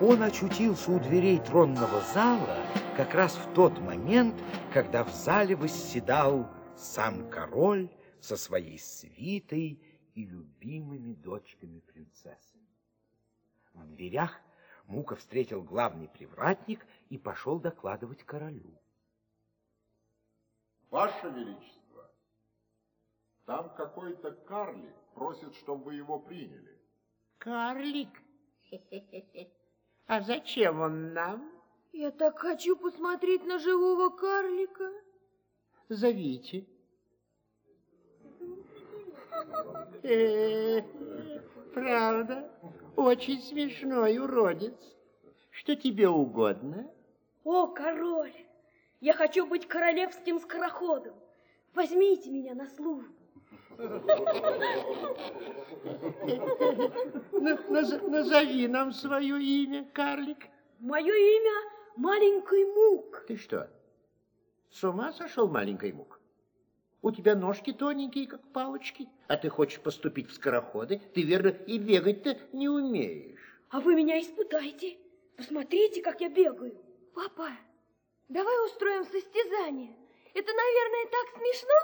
Он 0.00 0.22
очутился 0.22 0.92
у 0.92 1.00
дверей 1.00 1.38
тронного 1.38 2.02
зала 2.14 2.58
как 2.96 3.14
раз 3.14 3.34
в 3.34 3.54
тот 3.54 3.80
момент, 3.80 4.34
когда 4.72 5.04
в 5.04 5.10
зале 5.10 5.56
восседал 5.56 6.48
сам 6.76 7.28
король 7.30 7.88
со 8.20 8.36
своей 8.36 8.78
свитой 8.78 9.80
и 10.18 10.24
любимыми 10.24 11.14
дочками 11.14 11.78
принцессы. 11.78 12.58
В 13.72 13.86
дверях 13.94 14.36
Мука 14.86 15.14
встретил 15.14 15.62
главный 15.62 16.08
привратник 16.08 16.84
и 17.08 17.16
пошел 17.16 17.60
докладывать 17.60 18.24
королю. 18.24 18.68
Ваше 20.90 21.28
Величество, 21.28 22.10
там 23.44 23.72
какой-то 23.76 24.32
карлик 24.32 24.96
просит, 25.14 25.54
чтобы 25.54 25.84
вы 25.84 25.94
его 25.94 26.18
приняли. 26.18 26.76
Карлик? 27.38 28.10
А 30.06 30.22
зачем 30.22 30.80
он 30.80 31.12
нам? 31.12 31.52
Я 31.92 32.10
так 32.10 32.38
хочу 32.38 32.76
посмотреть 32.76 33.44
на 33.44 33.58
живого 33.58 34.08
карлика. 34.08 34.90
Зовите. 35.90 36.66
Э, 40.02 40.82
правда, 41.74 42.50
очень 42.96 43.40
смешной 43.40 44.18
уродец. 44.18 44.74
Что 45.50 45.74
тебе 45.76 46.08
угодно? 46.08 46.90
О, 47.44 47.66
король, 47.66 48.34
я 49.00 49.12
хочу 49.12 49.46
быть 49.46 49.66
королевским 49.66 50.38
скороходом. 50.38 51.14
Возьмите 51.74 52.30
меня 52.30 52.54
на 52.54 52.66
службу. 52.66 53.14
Наз- 57.70 58.08
назови 58.08 58.68
нам 58.68 58.92
свое 58.92 59.40
имя, 59.42 59.84
карлик. 59.92 60.46
Мое 60.80 61.14
имя 61.14 61.70
Маленький 61.96 62.64
Мук. 62.64 63.24
Ты 63.26 63.36
что, 63.36 63.68
с 64.70 64.84
ума 64.84 65.12
сошел, 65.12 65.48
маленький 65.48 65.92
мук? 65.92 66.17
У 67.00 67.12
тебя 67.12 67.36
ножки 67.36 67.72
тоненькие, 67.72 68.26
как 68.26 68.42
палочки, 68.52 69.08
а 69.28 69.36
ты 69.36 69.48
хочешь 69.48 69.80
поступить 69.80 70.30
в 70.30 70.34
скороходы? 70.34 71.00
Ты, 71.14 71.22
верно, 71.22 71.48
и 71.48 71.78
бегать-то 71.78 72.36
не 72.52 72.68
умеешь. 72.68 73.38
А 73.70 73.80
вы 73.80 73.94
меня 73.94 74.20
испытайте. 74.20 74.98
Посмотрите, 75.36 76.02
как 76.02 76.20
я 76.20 76.28
бегаю. 76.28 76.76
Папа, 77.14 77.50
давай 78.28 78.66
устроим 78.66 79.04
состязание. 79.04 79.94
Это, 80.34 80.52
наверное, 80.52 81.04
так 81.10 81.36
смешно 81.36 81.74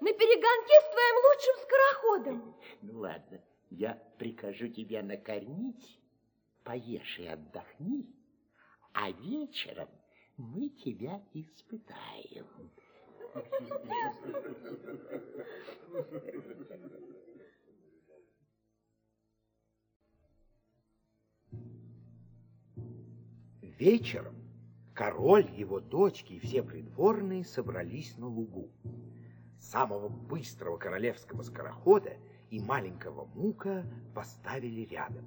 на 0.00 0.12
перегонке 0.12 0.74
с 0.80 0.90
твоим 0.90 1.16
лучшим 1.26 1.54
скороходом. 1.62 2.56
Ну 2.82 2.98
ладно, 3.00 3.40
я 3.70 3.94
прикажу 4.18 4.68
тебя 4.68 5.02
накормить, 5.02 6.00
поешь 6.64 7.18
и 7.18 7.26
отдохни, 7.26 8.06
а 8.92 9.10
вечером 9.10 9.88
мы 10.36 10.68
тебя 10.70 11.22
испытаем. 11.32 12.46
Вечером 23.78 24.34
король, 24.94 25.50
его 25.50 25.80
дочки 25.80 26.34
и 26.34 26.38
все 26.38 26.62
придворные 26.62 27.44
собрались 27.44 28.18
на 28.18 28.26
лугу. 28.28 28.70
Самого 29.58 30.08
быстрого 30.08 30.76
королевского 30.76 31.42
скорохода 31.42 32.18
и 32.50 32.60
маленького 32.60 33.24
мука 33.34 33.86
поставили 34.14 34.82
рядом. 34.82 35.24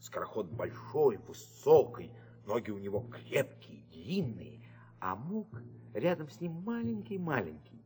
Скороход 0.00 0.50
большой, 0.50 1.16
высокий, 1.16 2.12
ноги 2.44 2.70
у 2.70 2.78
него 2.78 3.00
крепкие, 3.00 3.84
длинные, 3.90 4.62
а 5.00 5.16
мук 5.16 5.62
рядом 5.98 6.28
с 6.30 6.40
ним 6.40 6.52
маленький-маленький, 6.64 7.82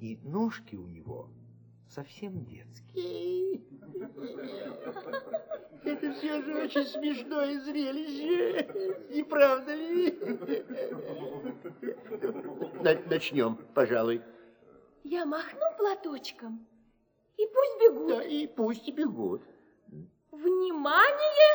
и 0.00 0.18
ножки 0.22 0.76
у 0.76 0.86
него 0.86 1.28
совсем 1.88 2.44
детские. 2.44 3.60
Это 5.84 6.12
все 6.14 6.42
же 6.42 6.62
очень 6.64 6.84
смешное 6.86 7.60
зрелище, 7.60 9.04
не 9.14 9.22
правда 9.22 9.74
ли? 9.74 10.10
На- 12.82 13.00
Начнем, 13.10 13.56
пожалуй. 13.74 14.22
Я 15.02 15.26
махну 15.26 15.60
платочком, 15.76 16.66
и 17.36 17.46
пусть 17.46 17.80
бегут. 17.82 18.08
Да, 18.08 18.22
и 18.22 18.46
пусть 18.46 18.90
бегут. 18.94 19.42
Внимание! 20.30 21.54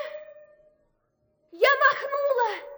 Я 1.51 1.69
махнула! 1.79 2.68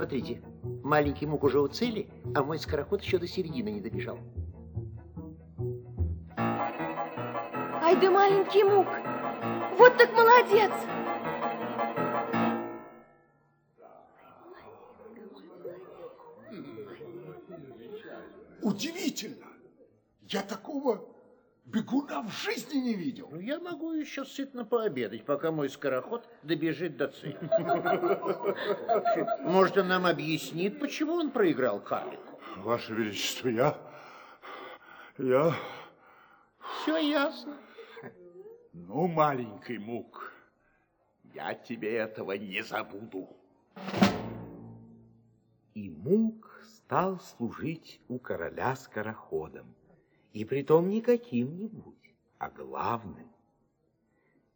Смотрите, 0.00 0.40
маленький 0.82 1.26
мук 1.26 1.44
уже 1.44 1.60
у 1.60 1.68
цели, 1.68 2.08
а 2.34 2.42
мой 2.42 2.58
скороход 2.58 3.02
еще 3.02 3.18
до 3.18 3.26
середины 3.26 3.68
не 3.68 3.82
добежал. 3.82 4.18
Ай 6.38 7.96
да 8.00 8.10
маленький 8.10 8.64
мук! 8.64 8.86
Вот 9.76 9.98
так 9.98 10.10
молодец! 10.14 10.72
Удивительно! 18.62 19.48
Я 20.22 20.40
такого 20.40 21.04
бегуна 21.72 22.22
в 22.22 22.30
жизни 22.30 22.78
не 22.78 22.94
видел. 22.94 23.28
Ну, 23.30 23.40
я 23.40 23.60
могу 23.60 23.92
еще 23.92 24.24
сытно 24.24 24.64
пообедать, 24.64 25.24
пока 25.24 25.50
мой 25.50 25.68
скороход 25.68 26.26
добежит 26.42 26.96
до 26.96 27.08
цели. 27.08 27.38
Может, 29.42 29.78
он 29.78 29.88
нам 29.88 30.06
объяснит, 30.06 30.80
почему 30.80 31.14
он 31.14 31.30
проиграл 31.30 31.80
карлику? 31.80 32.40
Ваше 32.56 32.94
Величество, 32.94 33.48
я... 33.48 33.76
Я... 35.18 35.54
Все 36.82 36.98
ясно. 36.98 37.56
Ну, 38.72 39.08
маленький 39.08 39.78
мук, 39.78 40.32
я 41.34 41.54
тебе 41.54 41.96
этого 41.96 42.32
не 42.32 42.62
забуду. 42.62 43.36
И 45.74 45.88
Мук 45.88 46.62
стал 46.64 47.20
служить 47.20 48.00
у 48.08 48.18
короля 48.18 48.74
скороходом, 48.76 49.74
и 50.32 50.44
притом 50.44 50.88
не 50.88 51.00
каким-нибудь, 51.00 52.14
а 52.38 52.50
главным. 52.50 53.30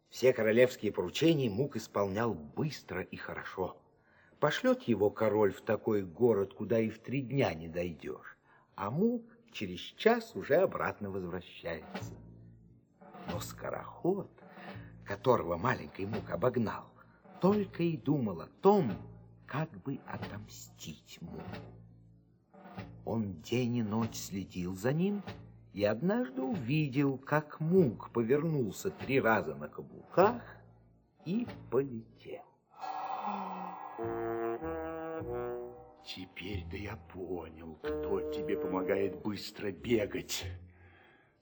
Все 0.09 0.31
королевские 0.31 0.91
поручения 0.91 1.49
Мук 1.49 1.75
исполнял 1.75 2.33
быстро 2.33 3.01
и 3.01 3.17
хорошо. 3.17 3.77
Пошлет 4.39 4.83
его 4.83 5.09
король 5.09 5.51
в 5.51 5.61
такой 5.61 6.03
город, 6.03 6.53
куда 6.53 6.79
и 6.79 6.89
в 6.89 6.99
три 6.99 7.21
дня 7.21 7.53
не 7.53 7.67
дойдешь, 7.67 8.37
а 8.75 8.91
Мук 8.91 9.23
через 9.51 9.79
час 9.79 10.35
уже 10.35 10.55
обратно 10.55 11.09
возвращается. 11.09 12.13
Но 13.31 13.39
скороход, 13.39 14.29
которого 15.03 15.57
маленький 15.57 16.05
Мук 16.05 16.29
обогнал, 16.29 16.85
только 17.41 17.83
и 17.83 17.97
думал 17.97 18.41
о 18.41 18.47
том, 18.61 18.93
как 19.45 19.69
бы 19.83 19.99
отомстить 20.05 21.17
Муку. 21.21 21.43
Он 23.03 23.41
день 23.41 23.77
и 23.77 23.83
ночь 23.83 24.15
следил 24.15 24.75
за 24.75 24.93
ним 24.93 25.21
и 25.75 25.83
однажды 25.83 26.41
увидел, 26.41 27.17
как 27.17 27.59
Мук 27.59 28.09
повернулся 28.11 28.91
три 28.91 29.19
раза 29.19 29.55
на 29.55 29.67
каблуках 29.67 30.41
и 31.25 31.45
полетел. 31.69 32.45
Теперь-то 36.05 36.77
я 36.77 36.95
понял, 36.95 37.75
кто 37.83 38.31
тебе 38.31 38.57
помогает 38.57 39.21
быстро 39.21 39.69
бегать. 39.69 40.45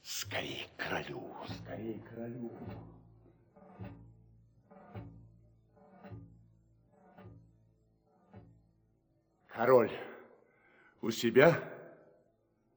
Скорей 0.01 0.67
к 0.75 0.81
королю, 0.81 1.35
скорей 1.59 1.99
к 1.99 2.09
королю. 2.09 2.57
Король, 9.47 9.91
у 11.01 11.11
себя? 11.11 11.63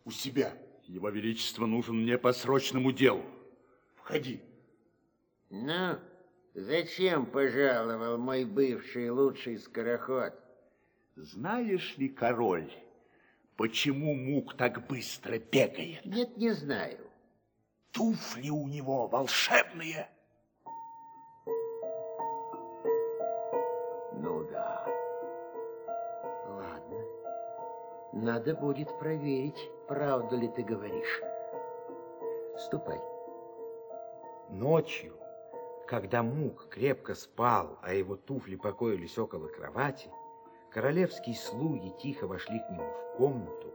У 0.05 0.11
себя. 0.11 0.53
Его 0.87 1.09
Величество 1.09 1.67
нужен 1.67 2.03
мне 2.03 2.17
по 2.17 2.33
срочному 2.33 2.93
делу. 2.93 3.25
Входи. 3.97 4.41
Ну, 5.51 5.99
зачем 6.55 7.27
пожаловал 7.27 8.19
мой 8.19 8.45
бывший 8.45 9.11
лучший 9.11 9.59
скороход? 9.59 10.35
Знаешь 11.17 11.97
ли, 11.97 12.09
король, 12.09 12.73
почему 13.57 14.15
Мук 14.15 14.57
так 14.57 14.87
быстро 14.87 15.39
бегает? 15.39 16.05
Нет, 16.05 16.37
не 16.37 16.51
знаю. 16.51 16.99
Туфли 17.91 18.51
у 18.51 18.69
него 18.69 19.09
волшебные. 19.09 20.09
Надо 28.23 28.55
будет 28.55 28.99
проверить, 28.99 29.71
правду 29.89 30.39
ли 30.39 30.49
ты 30.49 30.63
говоришь. 30.63 31.21
Ступай. 32.57 32.99
Ночью, 34.49 35.19
когда 35.87 36.23
Мук 36.23 36.69
крепко 36.71 37.15
спал, 37.15 37.79
а 37.83 37.93
его 37.93 38.17
туфли 38.17 38.57
покоились 38.57 39.19
около 39.19 39.49
кровати, 39.49 40.09
королевские 40.71 41.37
слуги 41.37 41.93
тихо 42.01 42.27
вошли 42.27 42.59
к 42.59 42.71
нему 42.71 42.85
в 42.85 43.17
комнату, 43.19 43.75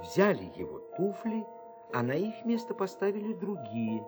взяли 0.00 0.50
его 0.56 0.78
туфли, 0.96 1.44
а 1.92 2.02
на 2.02 2.12
их 2.12 2.46
место 2.46 2.72
поставили 2.72 3.34
другие, 3.34 4.02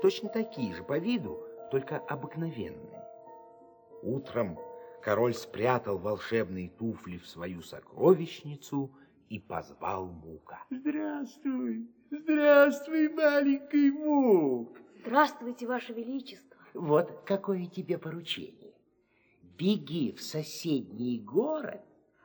точно 0.00 0.30
такие 0.30 0.74
же 0.74 0.82
по 0.82 0.96
виду, 0.96 1.38
только 1.70 1.98
обыкновенные. 1.98 3.04
Утром 4.02 4.58
король 5.02 5.34
спрятал 5.34 5.98
волшебные 5.98 6.70
туфли 6.70 7.18
в 7.18 7.26
свою 7.26 7.60
сокровищницу 7.60 8.90
и 9.28 9.38
позвал 9.38 10.06
Мука. 10.06 10.64
Здравствуй, 10.70 11.88
здравствуй, 12.10 13.08
маленький 13.10 13.90
Мук. 13.90 14.76
Здравствуйте, 15.00 15.66
Ваше 15.66 15.92
Величество. 15.92 16.56
Вот 16.74 17.22
какое 17.24 17.66
тебе 17.66 17.98
поручение. 17.98 18.74
Беги 19.58 20.12
в 20.12 20.22
соседний 20.22 21.18
город, 21.18 21.80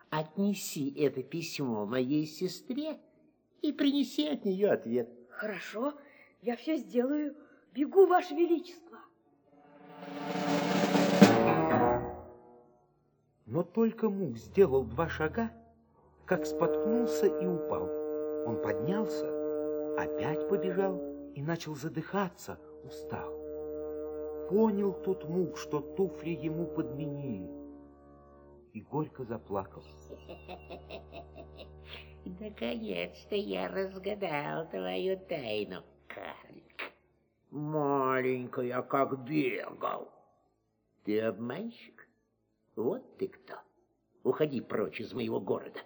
отнеси 0.09 0.93
это 0.97 1.23
письмо 1.23 1.85
моей 1.85 2.25
сестре 2.25 2.99
и 3.61 3.71
принеси 3.71 4.27
от 4.27 4.45
нее 4.45 4.71
ответ. 4.71 5.09
Хорошо, 5.29 5.93
я 6.41 6.55
все 6.55 6.77
сделаю. 6.77 7.35
Бегу, 7.73 8.05
Ваше 8.05 8.35
Величество. 8.35 8.99
Но 13.45 13.63
только 13.63 14.09
Мук 14.09 14.37
сделал 14.37 14.83
два 14.83 15.09
шага, 15.09 15.51
как 16.25 16.45
споткнулся 16.45 17.27
и 17.27 17.45
упал. 17.45 17.89
Он 18.45 18.61
поднялся, 18.61 19.27
опять 19.97 20.47
побежал 20.49 21.01
и 21.33 21.41
начал 21.41 21.75
задыхаться, 21.75 22.59
устал. 22.83 23.31
Понял 24.49 24.93
тут 24.93 25.25
Мук, 25.25 25.57
что 25.57 25.79
туфли 25.79 26.31
ему 26.31 26.65
подменили, 26.65 27.49
и 28.73 28.81
горько 28.81 29.23
заплакал. 29.23 29.83
Наконец-то 32.25 33.35
я 33.35 33.67
разгадал 33.67 34.69
твою 34.69 35.17
тайну, 35.27 35.83
карлик. 36.07 36.93
Маленькая, 37.51 38.81
как 38.81 39.23
бегал. 39.25 40.09
Ты 41.03 41.19
обманщик? 41.21 42.07
Вот 42.75 43.17
ты 43.17 43.27
кто. 43.27 43.55
Уходи 44.23 44.61
прочь 44.61 45.01
из 45.01 45.13
моего 45.13 45.39
города. 45.39 45.79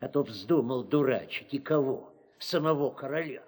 А 0.00 0.08
то 0.08 0.22
вздумал 0.22 0.84
дурачить 0.84 1.54
и 1.54 1.58
кого? 1.58 2.12
Самого 2.38 2.90
короля. 2.90 3.42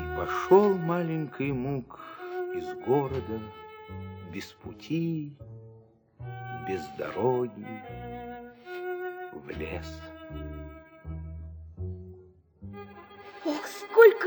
И 0.00 0.16
пошел 0.16 0.74
маленький 0.74 1.52
Мук 1.52 2.00
из 2.54 2.72
города 2.86 3.40
без 4.32 4.52
пути, 4.52 5.36
без 6.66 6.82
дороги, 6.98 7.66
в 9.32 9.50
лес. 9.50 10.00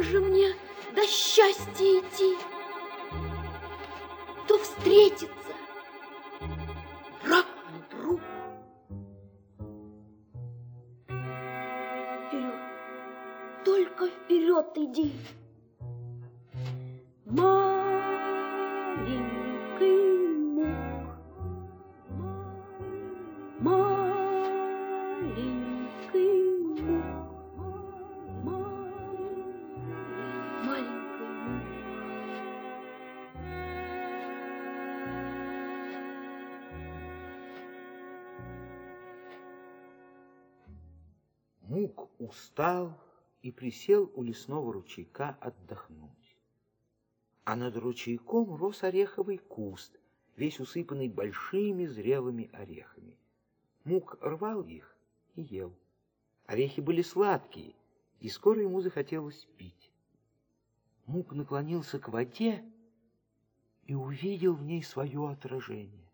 Же 0.03 0.19
мне 0.19 0.53
до 0.95 1.05
счастья 1.07 1.99
идти! 1.99 2.38
То 4.47 4.57
встретиться 4.59 5.29
враг 7.23 7.45
на 7.71 7.97
друг. 7.97 8.21
Вперед, 12.27 12.59
только 13.63 14.07
вперед 14.07 14.67
иди. 14.75 15.13
Мук 41.79 42.09
устал 42.19 42.99
и 43.41 43.53
присел 43.53 44.11
у 44.13 44.21
лесного 44.21 44.73
ручейка 44.73 45.37
отдохнуть. 45.39 46.35
А 47.45 47.55
над 47.55 47.77
ручейком 47.77 48.53
рос 48.57 48.83
ореховый 48.83 49.37
куст, 49.37 49.97
весь 50.35 50.59
усыпанный 50.59 51.07
большими 51.07 51.85
зрелыми 51.85 52.49
орехами. 52.51 53.17
Мук 53.85 54.17
рвал 54.19 54.63
их 54.63 54.93
и 55.35 55.41
ел. 55.41 55.73
Орехи 56.47 56.81
были 56.81 57.01
сладкие, 57.01 57.73
и 58.19 58.27
скоро 58.27 58.61
ему 58.61 58.81
захотелось 58.81 59.47
пить. 59.55 59.89
Мук 61.05 61.31
наклонился 61.31 61.97
к 61.97 62.09
воде 62.09 62.61
и 63.85 63.95
увидел 63.95 64.53
в 64.53 64.63
ней 64.63 64.83
свое 64.83 65.29
отражение. 65.29 66.08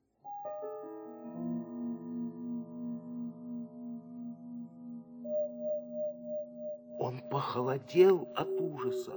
Похолодел 7.35 8.29
от 8.33 8.47
ужаса. 8.61 9.11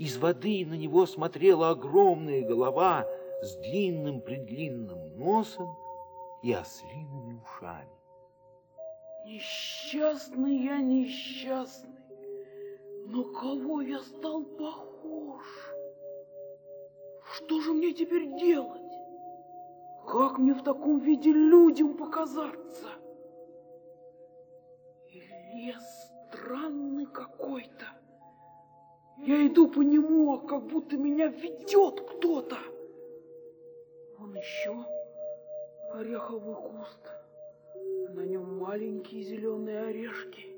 Из 0.00 0.18
воды 0.18 0.66
на 0.66 0.74
него 0.74 1.06
смотрела 1.06 1.70
огромная 1.70 2.42
голова 2.42 3.06
с 3.40 3.54
длинным-предлинным 3.58 5.16
носом 5.16 5.68
и 6.42 6.52
ослиными 6.52 7.40
ушами. 7.40 7.88
Несчастный 9.26 10.56
я 10.56 10.78
несчастный. 10.78 12.00
На 13.06 13.22
кого 13.22 13.80
я 13.80 14.00
стал 14.00 14.42
похож? 14.42 15.44
Что 17.36 17.60
же 17.60 17.74
мне 17.74 17.92
теперь 17.92 18.26
делать? 18.40 18.92
Как 20.08 20.38
мне 20.38 20.52
в 20.52 20.64
таком 20.64 20.98
виде 20.98 21.30
людям 21.30 21.96
показаться? 21.96 22.88
И 25.12 25.22
лес 25.54 26.10
странный 26.26 26.91
какой-то. 27.06 27.86
Я 29.18 29.46
иду 29.46 29.68
по 29.68 29.80
нему, 29.80 30.34
а 30.34 30.46
как 30.46 30.64
будто 30.66 30.96
меня 30.96 31.28
ведет 31.28 32.00
кто-то. 32.00 32.56
Вон 34.18 34.34
еще 34.34 34.76
ореховый 35.92 36.54
куст. 36.54 36.98
На 38.10 38.22
нем 38.22 38.58
маленькие 38.58 39.22
зеленые 39.22 39.80
орешки. 39.80 40.56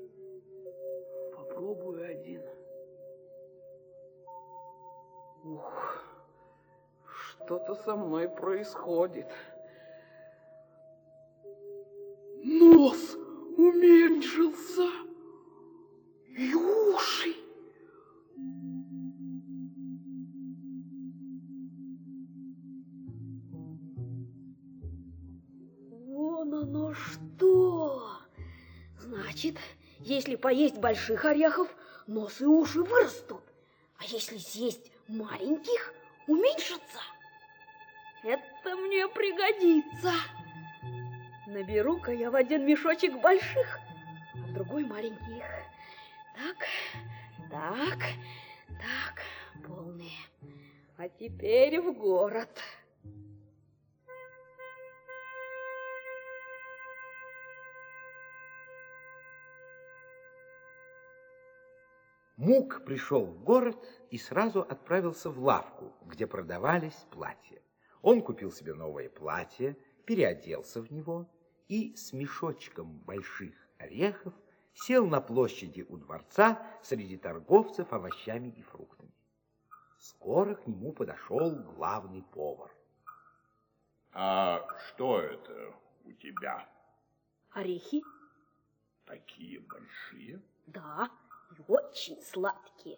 Попробую 1.35 2.09
один. 2.09 2.41
Ух, 5.43 6.03
что-то 7.05 7.75
со 7.75 7.95
мной 7.95 8.27
происходит. 8.27 9.27
Нос 12.43 13.15
уменьшился. 13.57 15.04
И 16.35 16.53
уши. 16.53 17.33
Вон 25.89 26.53
оно 26.53 26.93
что! 26.93 28.19
Значит, 28.99 29.55
если 29.99 30.35
поесть 30.35 30.77
больших 30.77 31.23
орехов, 31.23 31.73
нос 32.05 32.41
и 32.41 32.45
уши 32.45 32.83
вырастут. 32.83 33.43
А 33.97 34.03
если 34.03 34.37
съесть 34.37 34.91
маленьких, 35.07 35.93
уменьшатся? 36.27 36.99
Это 38.23 38.75
мне 38.75 39.07
пригодится. 39.07 40.11
Наберу-ка 41.47 42.11
я 42.11 42.29
в 42.29 42.35
один 42.35 42.65
мешочек 42.65 43.21
больших, 43.21 43.79
а 44.33 44.37
в 44.37 44.53
другой 44.53 44.83
маленьких. 44.83 45.45
Так, 46.35 46.67
так, 47.49 47.99
так, 48.67 49.21
полные. 49.65 50.19
А 50.97 51.07
теперь 51.07 51.79
в 51.79 51.93
город. 51.93 52.49
Мук 62.35 62.83
пришел 62.85 63.25
в 63.25 63.41
город 63.41 63.77
и 64.11 64.17
сразу 64.17 64.59
отправился 64.61 65.29
в 65.29 65.39
лавку, 65.39 65.93
где 66.05 66.27
продавались 66.27 67.05
платья. 67.11 67.61
Он 68.01 68.21
купил 68.21 68.51
себе 68.51 68.73
новое 68.73 69.09
платье, 69.09 69.77
переоделся 70.05 70.81
в 70.81 70.91
него 70.91 71.29
и 71.69 71.95
с 71.95 72.11
мешочком 72.11 72.99
больших 72.99 73.55
орехов 73.77 74.33
сел 74.75 75.07
на 75.07 75.21
площади 75.21 75.85
у 75.89 75.97
дворца 75.97 76.61
среди 76.83 77.17
торговцев 77.17 77.91
овощами 77.91 78.49
и 78.49 78.61
фруктами. 78.61 79.11
Скоро 79.97 80.55
к 80.55 80.67
нему 80.67 80.91
подошел 80.91 81.55
главный 81.55 82.21
повар. 82.21 82.69
А 84.11 84.67
что 84.87 85.19
это 85.19 85.73
у 86.03 86.11
тебя? 86.11 86.67
Орехи? 87.51 88.03
Такие 89.05 89.59
большие? 89.61 90.41
Да, 90.67 91.09
и 91.57 91.71
очень 91.71 92.21
сладкие. 92.21 92.97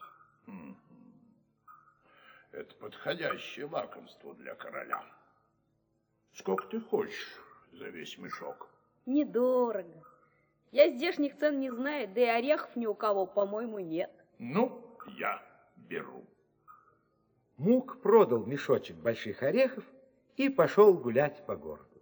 Это 2.51 2.73
подходящее 2.75 3.65
лакомство 3.65 4.33
для 4.35 4.55
короля. 4.55 5.03
Сколько 6.33 6.67
ты 6.67 6.79
хочешь 6.79 7.39
за 7.71 7.89
весь 7.89 8.17
мешок? 8.17 8.69
Недорого. 9.05 10.03
Я 10.71 10.89
здешних 10.89 11.37
цен 11.37 11.59
не 11.59 11.71
знаю, 11.71 12.07
да 12.13 12.21
и 12.21 12.25
орехов 12.25 12.75
ни 12.75 12.85
у 12.85 12.93
кого, 12.93 13.25
по-моему, 13.25 13.79
нет. 13.79 14.11
Ну, 14.37 14.97
я 15.17 15.41
беру. 15.75 16.25
Мук 17.57 18.01
продал 18.01 18.45
мешочек 18.45 18.97
больших 18.97 19.43
орехов 19.43 19.83
и 20.35 20.49
пошел 20.49 20.93
гулять 20.93 21.45
по 21.45 21.55
городу. 21.55 22.01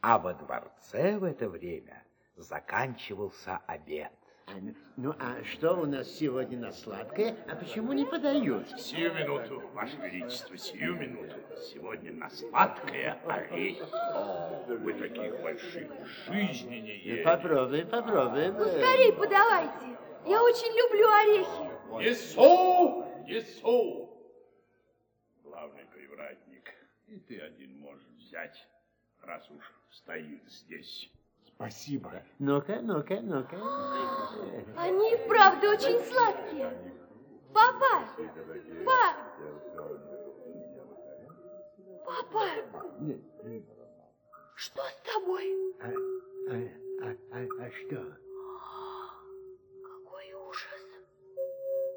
А 0.00 0.18
во 0.18 0.34
дворце 0.34 1.18
в 1.18 1.24
это 1.24 1.48
время 1.48 2.04
заканчивался 2.36 3.58
обед. 3.66 4.12
А, 4.50 4.60
ну, 4.96 5.14
а 5.18 5.44
что 5.44 5.74
у 5.74 5.84
нас 5.84 6.08
сегодня 6.08 6.58
на 6.58 6.72
сладкое? 6.72 7.36
А 7.48 7.54
почему 7.54 7.92
не 7.92 8.06
подают? 8.06 8.68
Сию 8.80 9.12
минуту, 9.12 9.62
Ваше 9.74 9.96
Величество, 9.96 10.56
сию 10.56 10.94
минуту. 10.94 11.34
Сегодня 11.70 12.12
на 12.12 12.30
сладкое 12.30 13.20
орехи. 13.26 13.82
О, 13.92 14.64
вы 14.66 14.94
таких 14.94 15.38
больших 15.42 15.90
в 15.90 16.06
жизни 16.06 16.76
не 16.76 16.96
ели. 16.98 17.22
Попробуем, 17.24 17.88
попробуем. 17.88 18.54
Ну, 18.54 18.64
скорей 18.64 19.12
подавайте. 19.12 19.98
Я 20.24 20.42
очень 20.42 20.72
люблю 20.76 21.08
орехи. 21.08 22.08
Несу, 22.08 23.04
несу. 23.26 24.10
Главный 25.42 25.84
привратник, 25.86 26.72
и 27.06 27.18
ты 27.18 27.38
один 27.40 27.80
можешь 27.80 28.08
взять, 28.16 28.66
раз 29.22 29.50
уж 29.50 29.62
стоит 29.90 30.42
здесь. 30.48 31.10
Спасибо. 31.58 32.22
Ну-ка, 32.38 32.78
ну-ка, 32.82 33.18
ну-ка. 33.20 33.56
Они 34.76 35.12
и 35.12 35.16
вправду 35.16 35.70
очень 35.70 35.98
сладкие. 36.04 36.72
Папа! 37.52 38.06
Пап! 38.86 39.16
Папа! 42.06 42.46
Что 44.54 44.82
с 44.84 45.12
тобой? 45.12 45.52
А, 45.82 45.88
а, 45.88 46.54
а, 47.02 47.16
а, 47.32 47.40
а 47.60 47.70
что? 47.72 48.04
Какой 49.82 50.32
ужас! 50.34 50.86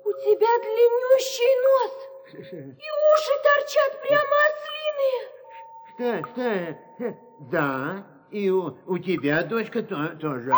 У 0.03 0.11
тебя 0.11 0.57
длиннющий 0.63 1.53
нос, 1.67 1.95
и 2.33 2.87
уши 3.13 3.35
торчат 3.43 3.91
прямо 4.01 4.35
ослиные. 4.49 5.21
Что, 5.93 6.09
что? 6.31 7.15
Да, 7.51 8.20
и 8.31 8.49
у, 8.49 8.77
у 8.87 8.97
тебя, 8.97 9.43
дочка, 9.43 9.83
то, 9.83 10.07
тоже. 10.19 10.49
И 10.49 10.53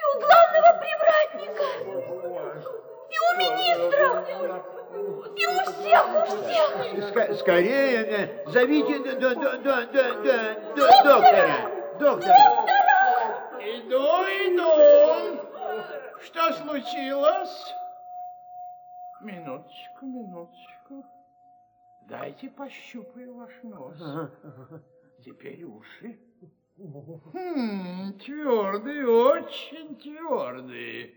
у 0.00 0.20
главного 0.20 0.70
привратника, 0.80 1.66
и 3.10 3.16
у 3.18 3.30
министра, 3.38 4.08
и 5.36 5.46
у 5.46 5.48
всех, 5.72 6.02
у 6.14 6.20
всех. 6.42 6.68
Ска- 7.10 7.34
скорее, 7.34 7.96
э, 8.06 8.50
зовите 8.50 8.98
до, 8.98 9.12
до, 9.20 9.34
до, 9.34 9.56
до, 9.58 9.86
до, 9.86 10.14
до, 10.14 10.36
до- 10.74 11.02
доктора. 11.04 11.58
Доктора. 12.00 12.66
Иду, 13.60 14.06
иду. 14.46 14.72
Что 16.22 16.52
случилось? 16.54 17.74
Минуточку, 19.20 20.06
минуточку. 20.06 21.04
Дайте 22.02 22.48
пощупаю 22.50 23.34
ваш 23.36 23.52
нос. 23.62 23.96
Теперь 25.24 25.64
уши. 25.64 26.18
Хм, 26.76 28.12
твердый, 28.20 29.04
очень 29.04 29.96
твердый. 29.96 31.14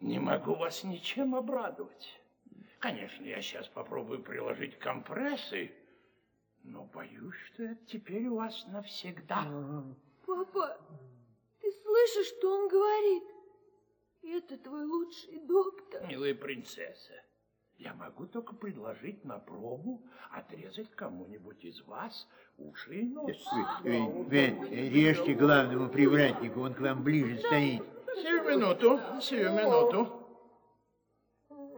Не 0.00 0.18
могу 0.18 0.54
вас 0.54 0.82
ничем 0.84 1.34
обрадовать. 1.34 2.20
Конечно, 2.78 3.24
я 3.24 3.40
сейчас 3.40 3.68
попробую 3.68 4.22
приложить 4.22 4.78
компрессы, 4.78 5.72
но 6.62 6.84
боюсь, 6.84 7.36
что 7.46 7.64
это 7.64 7.84
теперь 7.86 8.26
у 8.26 8.36
вас 8.36 8.66
навсегда. 8.68 9.44
Папа, 10.26 10.78
ты 11.60 11.72
слышишь, 11.72 12.28
что 12.28 12.50
он 12.50 12.68
говорит? 12.68 13.24
Это 14.22 14.56
твой 14.58 14.84
лучший 14.84 15.38
доктор. 15.40 16.06
Милая 16.06 16.34
принцесса, 16.34 17.23
я 17.78 17.94
могу 17.94 18.26
только 18.26 18.54
предложить 18.54 19.24
на 19.24 19.38
пробу 19.38 20.02
отрезать 20.30 20.90
кому-нибудь 20.94 21.64
из 21.64 21.82
вас 21.82 22.28
уши 22.56 23.00
и 23.00 23.04
нос. 23.04 23.36
Вы 23.82 24.46
режьте 24.70 25.34
главному 25.34 25.88
привратнику, 25.88 26.60
он 26.60 26.74
к 26.74 26.80
вам 26.80 27.02
ближе 27.02 27.38
стоит. 27.38 27.82
Сию 28.14 28.44
минуту, 28.44 29.00
сию 29.20 29.52
минуту. 29.52 30.08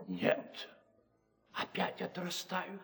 Нет, 0.07 0.69
опять 1.53 2.01
отрастают. 2.01 2.81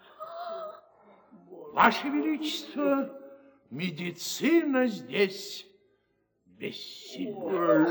Ваше 1.74 2.08
Величество, 2.10 3.10
медицина 3.70 4.88
здесь 4.88 5.68
бессильна. 6.46 7.84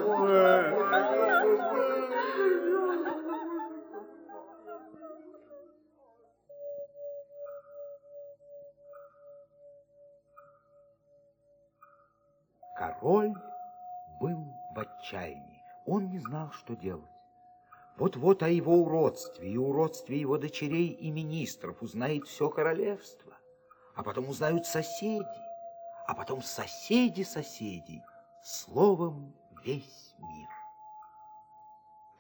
Король 13.13 13.35
был 14.21 14.55
в 14.75 14.79
отчаянии. 14.79 15.63
Он 15.85 16.09
не 16.09 16.19
знал, 16.19 16.51
что 16.53 16.75
делать. 16.75 17.05
Вот-вот 17.99 18.43
о 18.43 18.49
его 18.49 18.77
уродстве 18.77 19.51
и 19.51 19.59
уродстве 19.59 20.19
его 20.19 20.39
дочерей 20.39 20.89
и 20.89 21.11
министров 21.11 21.83
узнает 21.83 22.27
все 22.27 22.49
королевство. 22.49 23.37
А 23.95 24.03
потом 24.03 24.31
узнают 24.31 24.65
соседи, 24.65 25.27
а 26.07 26.15
потом 26.15 26.43
соседи 26.43 27.23
соседей. 27.23 28.03
Словом, 28.43 29.35
весь 29.63 30.15
мир. 30.19 30.49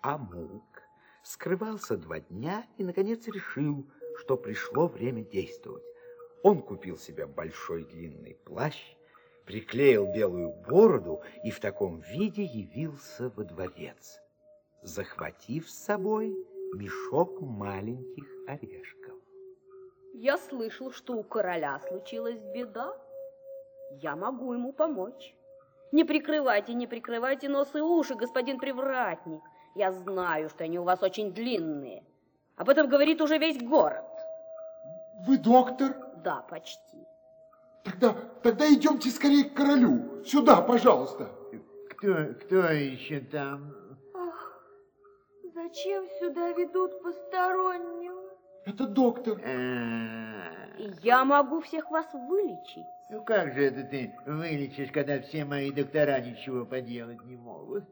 А 0.02 0.18
Мук 0.18 0.82
скрывался 1.22 1.96
два 1.96 2.20
дня 2.20 2.66
и, 2.76 2.84
наконец, 2.84 3.26
решил, 3.28 3.90
что 4.18 4.36
пришло 4.36 4.88
время 4.88 5.24
действовать. 5.24 5.84
Он 6.42 6.60
купил 6.60 6.98
себе 6.98 7.24
большой 7.26 7.84
длинный 7.84 8.34
плащ, 8.34 8.76
приклеил 9.44 10.06
белую 10.06 10.52
бороду 10.68 11.22
и 11.42 11.50
в 11.50 11.60
таком 11.60 12.00
виде 12.00 12.42
явился 12.42 13.30
во 13.36 13.44
дворец, 13.44 14.20
захватив 14.82 15.68
с 15.68 15.84
собой 15.84 16.34
мешок 16.74 17.40
маленьких 17.40 18.26
орешков. 18.46 19.18
Я 20.14 20.38
слышал, 20.38 20.92
что 20.92 21.14
у 21.14 21.22
короля 21.22 21.80
случилась 21.88 22.38
беда. 22.54 22.94
Я 24.00 24.16
могу 24.16 24.52
ему 24.52 24.72
помочь. 24.72 25.34
Не 25.90 26.04
прикрывайте, 26.04 26.74
не 26.74 26.86
прикрывайте 26.86 27.48
нос 27.48 27.74
и 27.74 27.80
уши, 27.80 28.14
господин 28.14 28.58
привратник. 28.58 29.42
Я 29.74 29.92
знаю, 29.92 30.48
что 30.48 30.64
они 30.64 30.78
у 30.78 30.84
вас 30.84 31.02
очень 31.02 31.32
длинные. 31.32 32.04
Об 32.56 32.68
этом 32.68 32.88
говорит 32.88 33.20
уже 33.20 33.38
весь 33.38 33.58
город. 33.62 34.04
Вы 35.26 35.38
доктор? 35.38 35.94
Да, 36.22 36.42
почти. 36.42 37.06
Тогда, 37.84 38.12
тогда 38.42 38.72
идемте 38.72 39.10
скорее 39.10 39.44
к 39.44 39.54
королю. 39.54 40.22
Сюда, 40.24 40.60
пожалуйста. 40.62 41.28
Кто, 41.90 42.34
кто 42.40 42.56
еще 42.72 43.20
там? 43.20 43.74
Ах, 44.14 44.62
зачем 45.54 46.06
сюда 46.20 46.52
ведут 46.52 47.02
постороннего? 47.02 48.22
Это 48.64 48.86
доктор. 48.86 49.40
А, 49.44 50.76
И 50.78 50.90
я 51.02 51.24
могу 51.24 51.60
всех 51.60 51.90
вас 51.90 52.06
вылечить. 52.12 52.86
Ну 53.10 53.24
как 53.24 53.52
же 53.54 53.64
это 53.64 53.82
ты 53.84 54.14
вылечишь, 54.26 54.90
когда 54.92 55.20
все 55.20 55.44
мои 55.44 55.70
доктора 55.70 56.20
ничего 56.20 56.64
поделать 56.64 57.22
не 57.24 57.36
могут? 57.36 57.84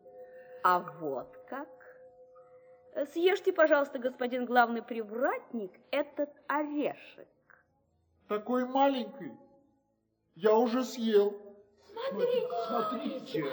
А 0.62 0.78
вот 1.00 1.36
как. 1.48 1.68
Съешьте, 3.12 3.52
пожалуйста, 3.52 3.98
господин 3.98 4.44
главный 4.46 4.82
привратник, 4.82 5.72
этот 5.90 6.30
орешек. 6.48 7.28
Такой 8.28 8.64
маленький. 8.64 9.32
Я 10.42 10.54
уже 10.54 10.84
съел. 10.84 11.36
Смотрите, 11.84 12.48
Смотрите. 12.66 13.44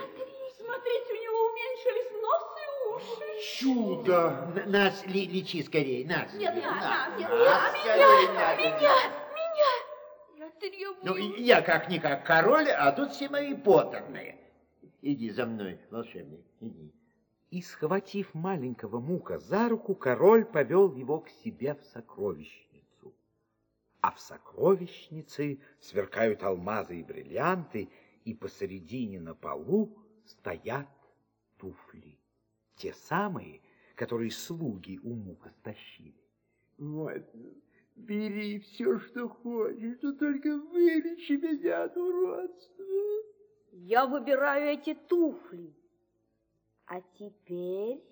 смотрите, 0.57 1.13
у 1.13 1.21
него 1.21 1.49
уменьшились 1.49 2.11
нос 2.21 2.43
и 2.63 2.95
уши. 2.95 3.57
Чудо. 3.59 4.63
Нас 4.67 5.05
ли- 5.05 5.27
лечи 5.27 5.63
скорее, 5.63 6.07
нас. 6.07 6.33
Нет, 6.33 6.55
нет, 6.55 6.63
Нас, 6.63 7.09
нет, 7.19 7.19
нет, 7.19 7.29
нас, 7.29 7.73
меня, 7.73 7.95
меня, 7.97 8.33
нас. 8.33 8.57
меня, 8.57 8.95
меня. 9.35 9.73
Я 10.37 10.49
требую. 10.61 10.97
Ну, 11.03 11.15
я 11.17 11.61
как-никак 11.61 12.25
король, 12.25 12.69
а 12.69 12.89
тут 12.93 13.11
все 13.11 13.27
мои 13.27 13.53
подданные. 13.53 14.37
Иди 15.01 15.29
за 15.29 15.45
мной, 15.45 15.79
волшебник, 15.91 16.45
иди. 16.61 16.93
И, 17.49 17.61
схватив 17.61 18.33
маленького 18.33 18.99
мука 19.01 19.39
за 19.39 19.67
руку, 19.67 19.93
король 19.93 20.45
повел 20.45 20.93
его 20.93 21.19
к 21.19 21.27
себе 21.43 21.75
в 21.75 21.83
сокровищницу. 21.83 22.66
А 24.01 24.11
в 24.11 24.19
сокровищнице 24.19 25.59
сверкают 25.79 26.43
алмазы 26.43 26.99
и 26.99 27.03
бриллианты, 27.03 27.89
и 28.25 28.33
посередине 28.33 29.19
на 29.19 29.33
полу 29.33 29.97
стоят 30.25 30.87
туфли. 31.57 32.19
Те 32.75 32.93
самые, 32.93 33.61
которые 33.95 34.31
слуги 34.31 34.99
у 35.03 35.15
мука 35.15 35.49
стащили. 35.49 36.13
Вот, 36.77 37.23
бери 37.95 38.59
все, 38.59 38.99
что 38.99 39.27
хочешь, 39.27 39.97
но 40.01 40.11
только 40.13 40.57
вылечи 40.57 41.33
меня 41.33 41.85
от 41.85 41.97
уродства. 41.97 42.85
Я 43.71 44.05
выбираю 44.05 44.79
эти 44.79 44.93
туфли. 44.93 45.75
А 46.85 47.01
теперь... 47.17 48.03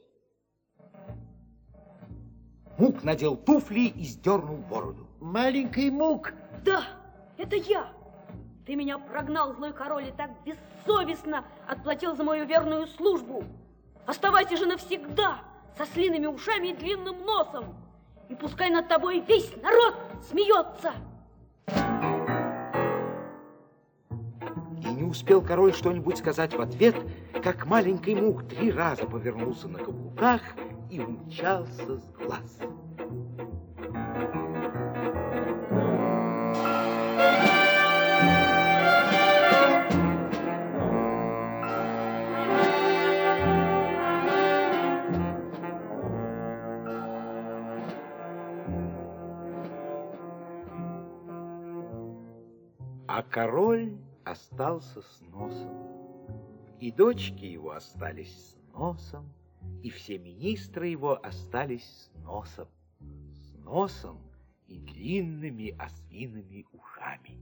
Мук 2.78 3.04
надел 3.04 3.38
туфли 3.38 3.88
и 3.88 4.04
сдернул 4.04 4.58
бороду. 4.58 5.05
Маленький 5.26 5.90
мук, 5.90 6.34
Да, 6.64 6.84
это 7.40 7.56
я. 7.56 7.88
Ты 8.64 8.76
меня 8.76 9.00
прогнал, 9.00 9.56
злой 9.56 9.74
король, 9.74 10.10
и 10.10 10.12
так 10.12 10.30
бессовестно 10.46 11.44
отплатил 11.68 12.16
за 12.16 12.24
мою 12.24 12.46
верную 12.46 12.86
службу. 12.86 13.44
Оставайся 14.06 14.56
же 14.56 14.68
навсегда 14.68 15.40
со 15.76 15.88
слиными 15.88 16.28
ушами 16.28 16.68
и 16.68 16.76
длинным 16.76 17.26
носом. 17.26 17.76
И 18.30 18.36
пускай 18.36 18.70
над 18.70 18.88
тобой 18.88 19.20
весь 19.22 19.52
народ 19.64 19.96
смеется. 20.30 20.94
И 24.84 24.94
не 24.94 25.04
успел 25.06 25.42
король 25.42 25.74
что-нибудь 25.74 26.20
сказать 26.20 26.54
в 26.54 26.62
ответ, 26.62 26.96
как 27.44 27.66
маленький 27.66 28.14
мук 28.14 28.48
три 28.48 28.72
раза 28.72 29.08
повернулся 29.08 29.68
на 29.68 29.80
каблуках 29.80 30.42
и 30.92 31.00
умчался 31.00 31.98
с 31.98 32.12
глаз. 32.12 32.60
Остался 54.56 55.02
с 55.02 55.22
носом, 55.22 56.78
и 56.80 56.90
дочки 56.90 57.44
его 57.44 57.72
остались 57.72 58.52
с 58.52 58.74
носом, 58.74 59.34
и 59.84 59.90
все 59.90 60.18
министры 60.18 60.88
его 60.88 61.20
остались 61.22 61.84
с 61.84 62.16
носом, 62.24 62.70
с 63.02 63.54
носом 63.58 64.18
и 64.68 64.80
длинными 64.80 65.76
осиными 65.78 66.66
ушами. 66.72 67.38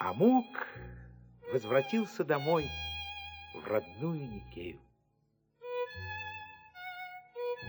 А 0.00 0.14
Мук 0.14 0.46
возвратился 1.52 2.24
домой 2.24 2.64
в 3.54 3.66
родную 3.66 4.30
Никею. 4.30 4.80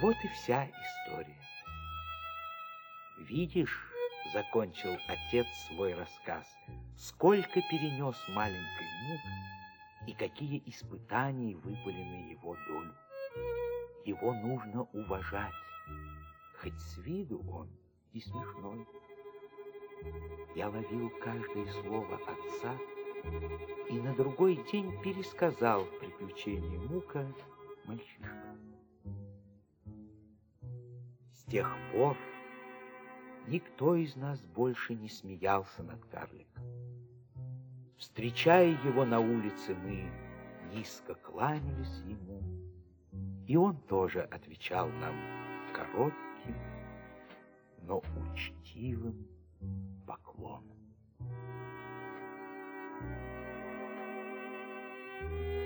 Вот 0.01 0.15
и 0.23 0.27
вся 0.29 0.65
история. 0.65 1.41
Видишь, 3.17 3.88
закончил 4.33 4.97
отец 5.07 5.47
свой 5.67 5.93
рассказ, 5.93 6.45
сколько 6.95 7.61
перенес 7.69 8.15
маленький 8.29 8.89
мук 9.07 9.21
и 10.07 10.13
какие 10.13 10.61
испытания 10.65 11.55
выпали 11.55 12.03
на 12.03 12.31
его 12.31 12.55
долю. 12.67 12.95
Его 14.05 14.33
нужно 14.33 14.83
уважать, 14.93 15.53
хоть 16.61 16.79
с 16.79 16.97
виду 16.99 17.43
он 17.49 17.69
и 18.13 18.21
смешной. 18.21 18.87
Я 20.55 20.69
ловил 20.69 21.09
каждое 21.21 21.65
слово 21.81 22.15
отца 22.15 22.77
и 23.89 23.93
на 23.99 24.15
другой 24.15 24.55
день 24.71 25.01
пересказал 25.01 25.85
приключения 25.99 26.79
Мука 26.79 27.25
мальчишкам. 27.85 28.59
С 31.33 31.43
тех 31.51 31.67
пор 31.91 32.15
никто 33.49 33.95
из 33.95 34.15
нас 34.15 34.39
больше 34.41 34.93
не 34.93 35.09
смеялся 35.09 35.83
над 35.83 36.05
карликом. 36.05 36.63
Встречая 37.97 38.77
его 38.85 39.05
на 39.05 39.19
улице, 39.19 39.75
мы 39.75 40.09
низко 40.73 41.15
кланялись 41.15 42.01
ему, 42.05 42.41
и 43.47 43.55
он 43.55 43.77
тоже 43.87 44.21
отвечал 44.21 44.87
нам 44.87 45.15
коротким, 45.73 46.55
но 47.81 48.01
учтивым 48.31 49.27
поклоном. 50.05 50.77
Thank 55.21 55.31
you. 55.31 55.58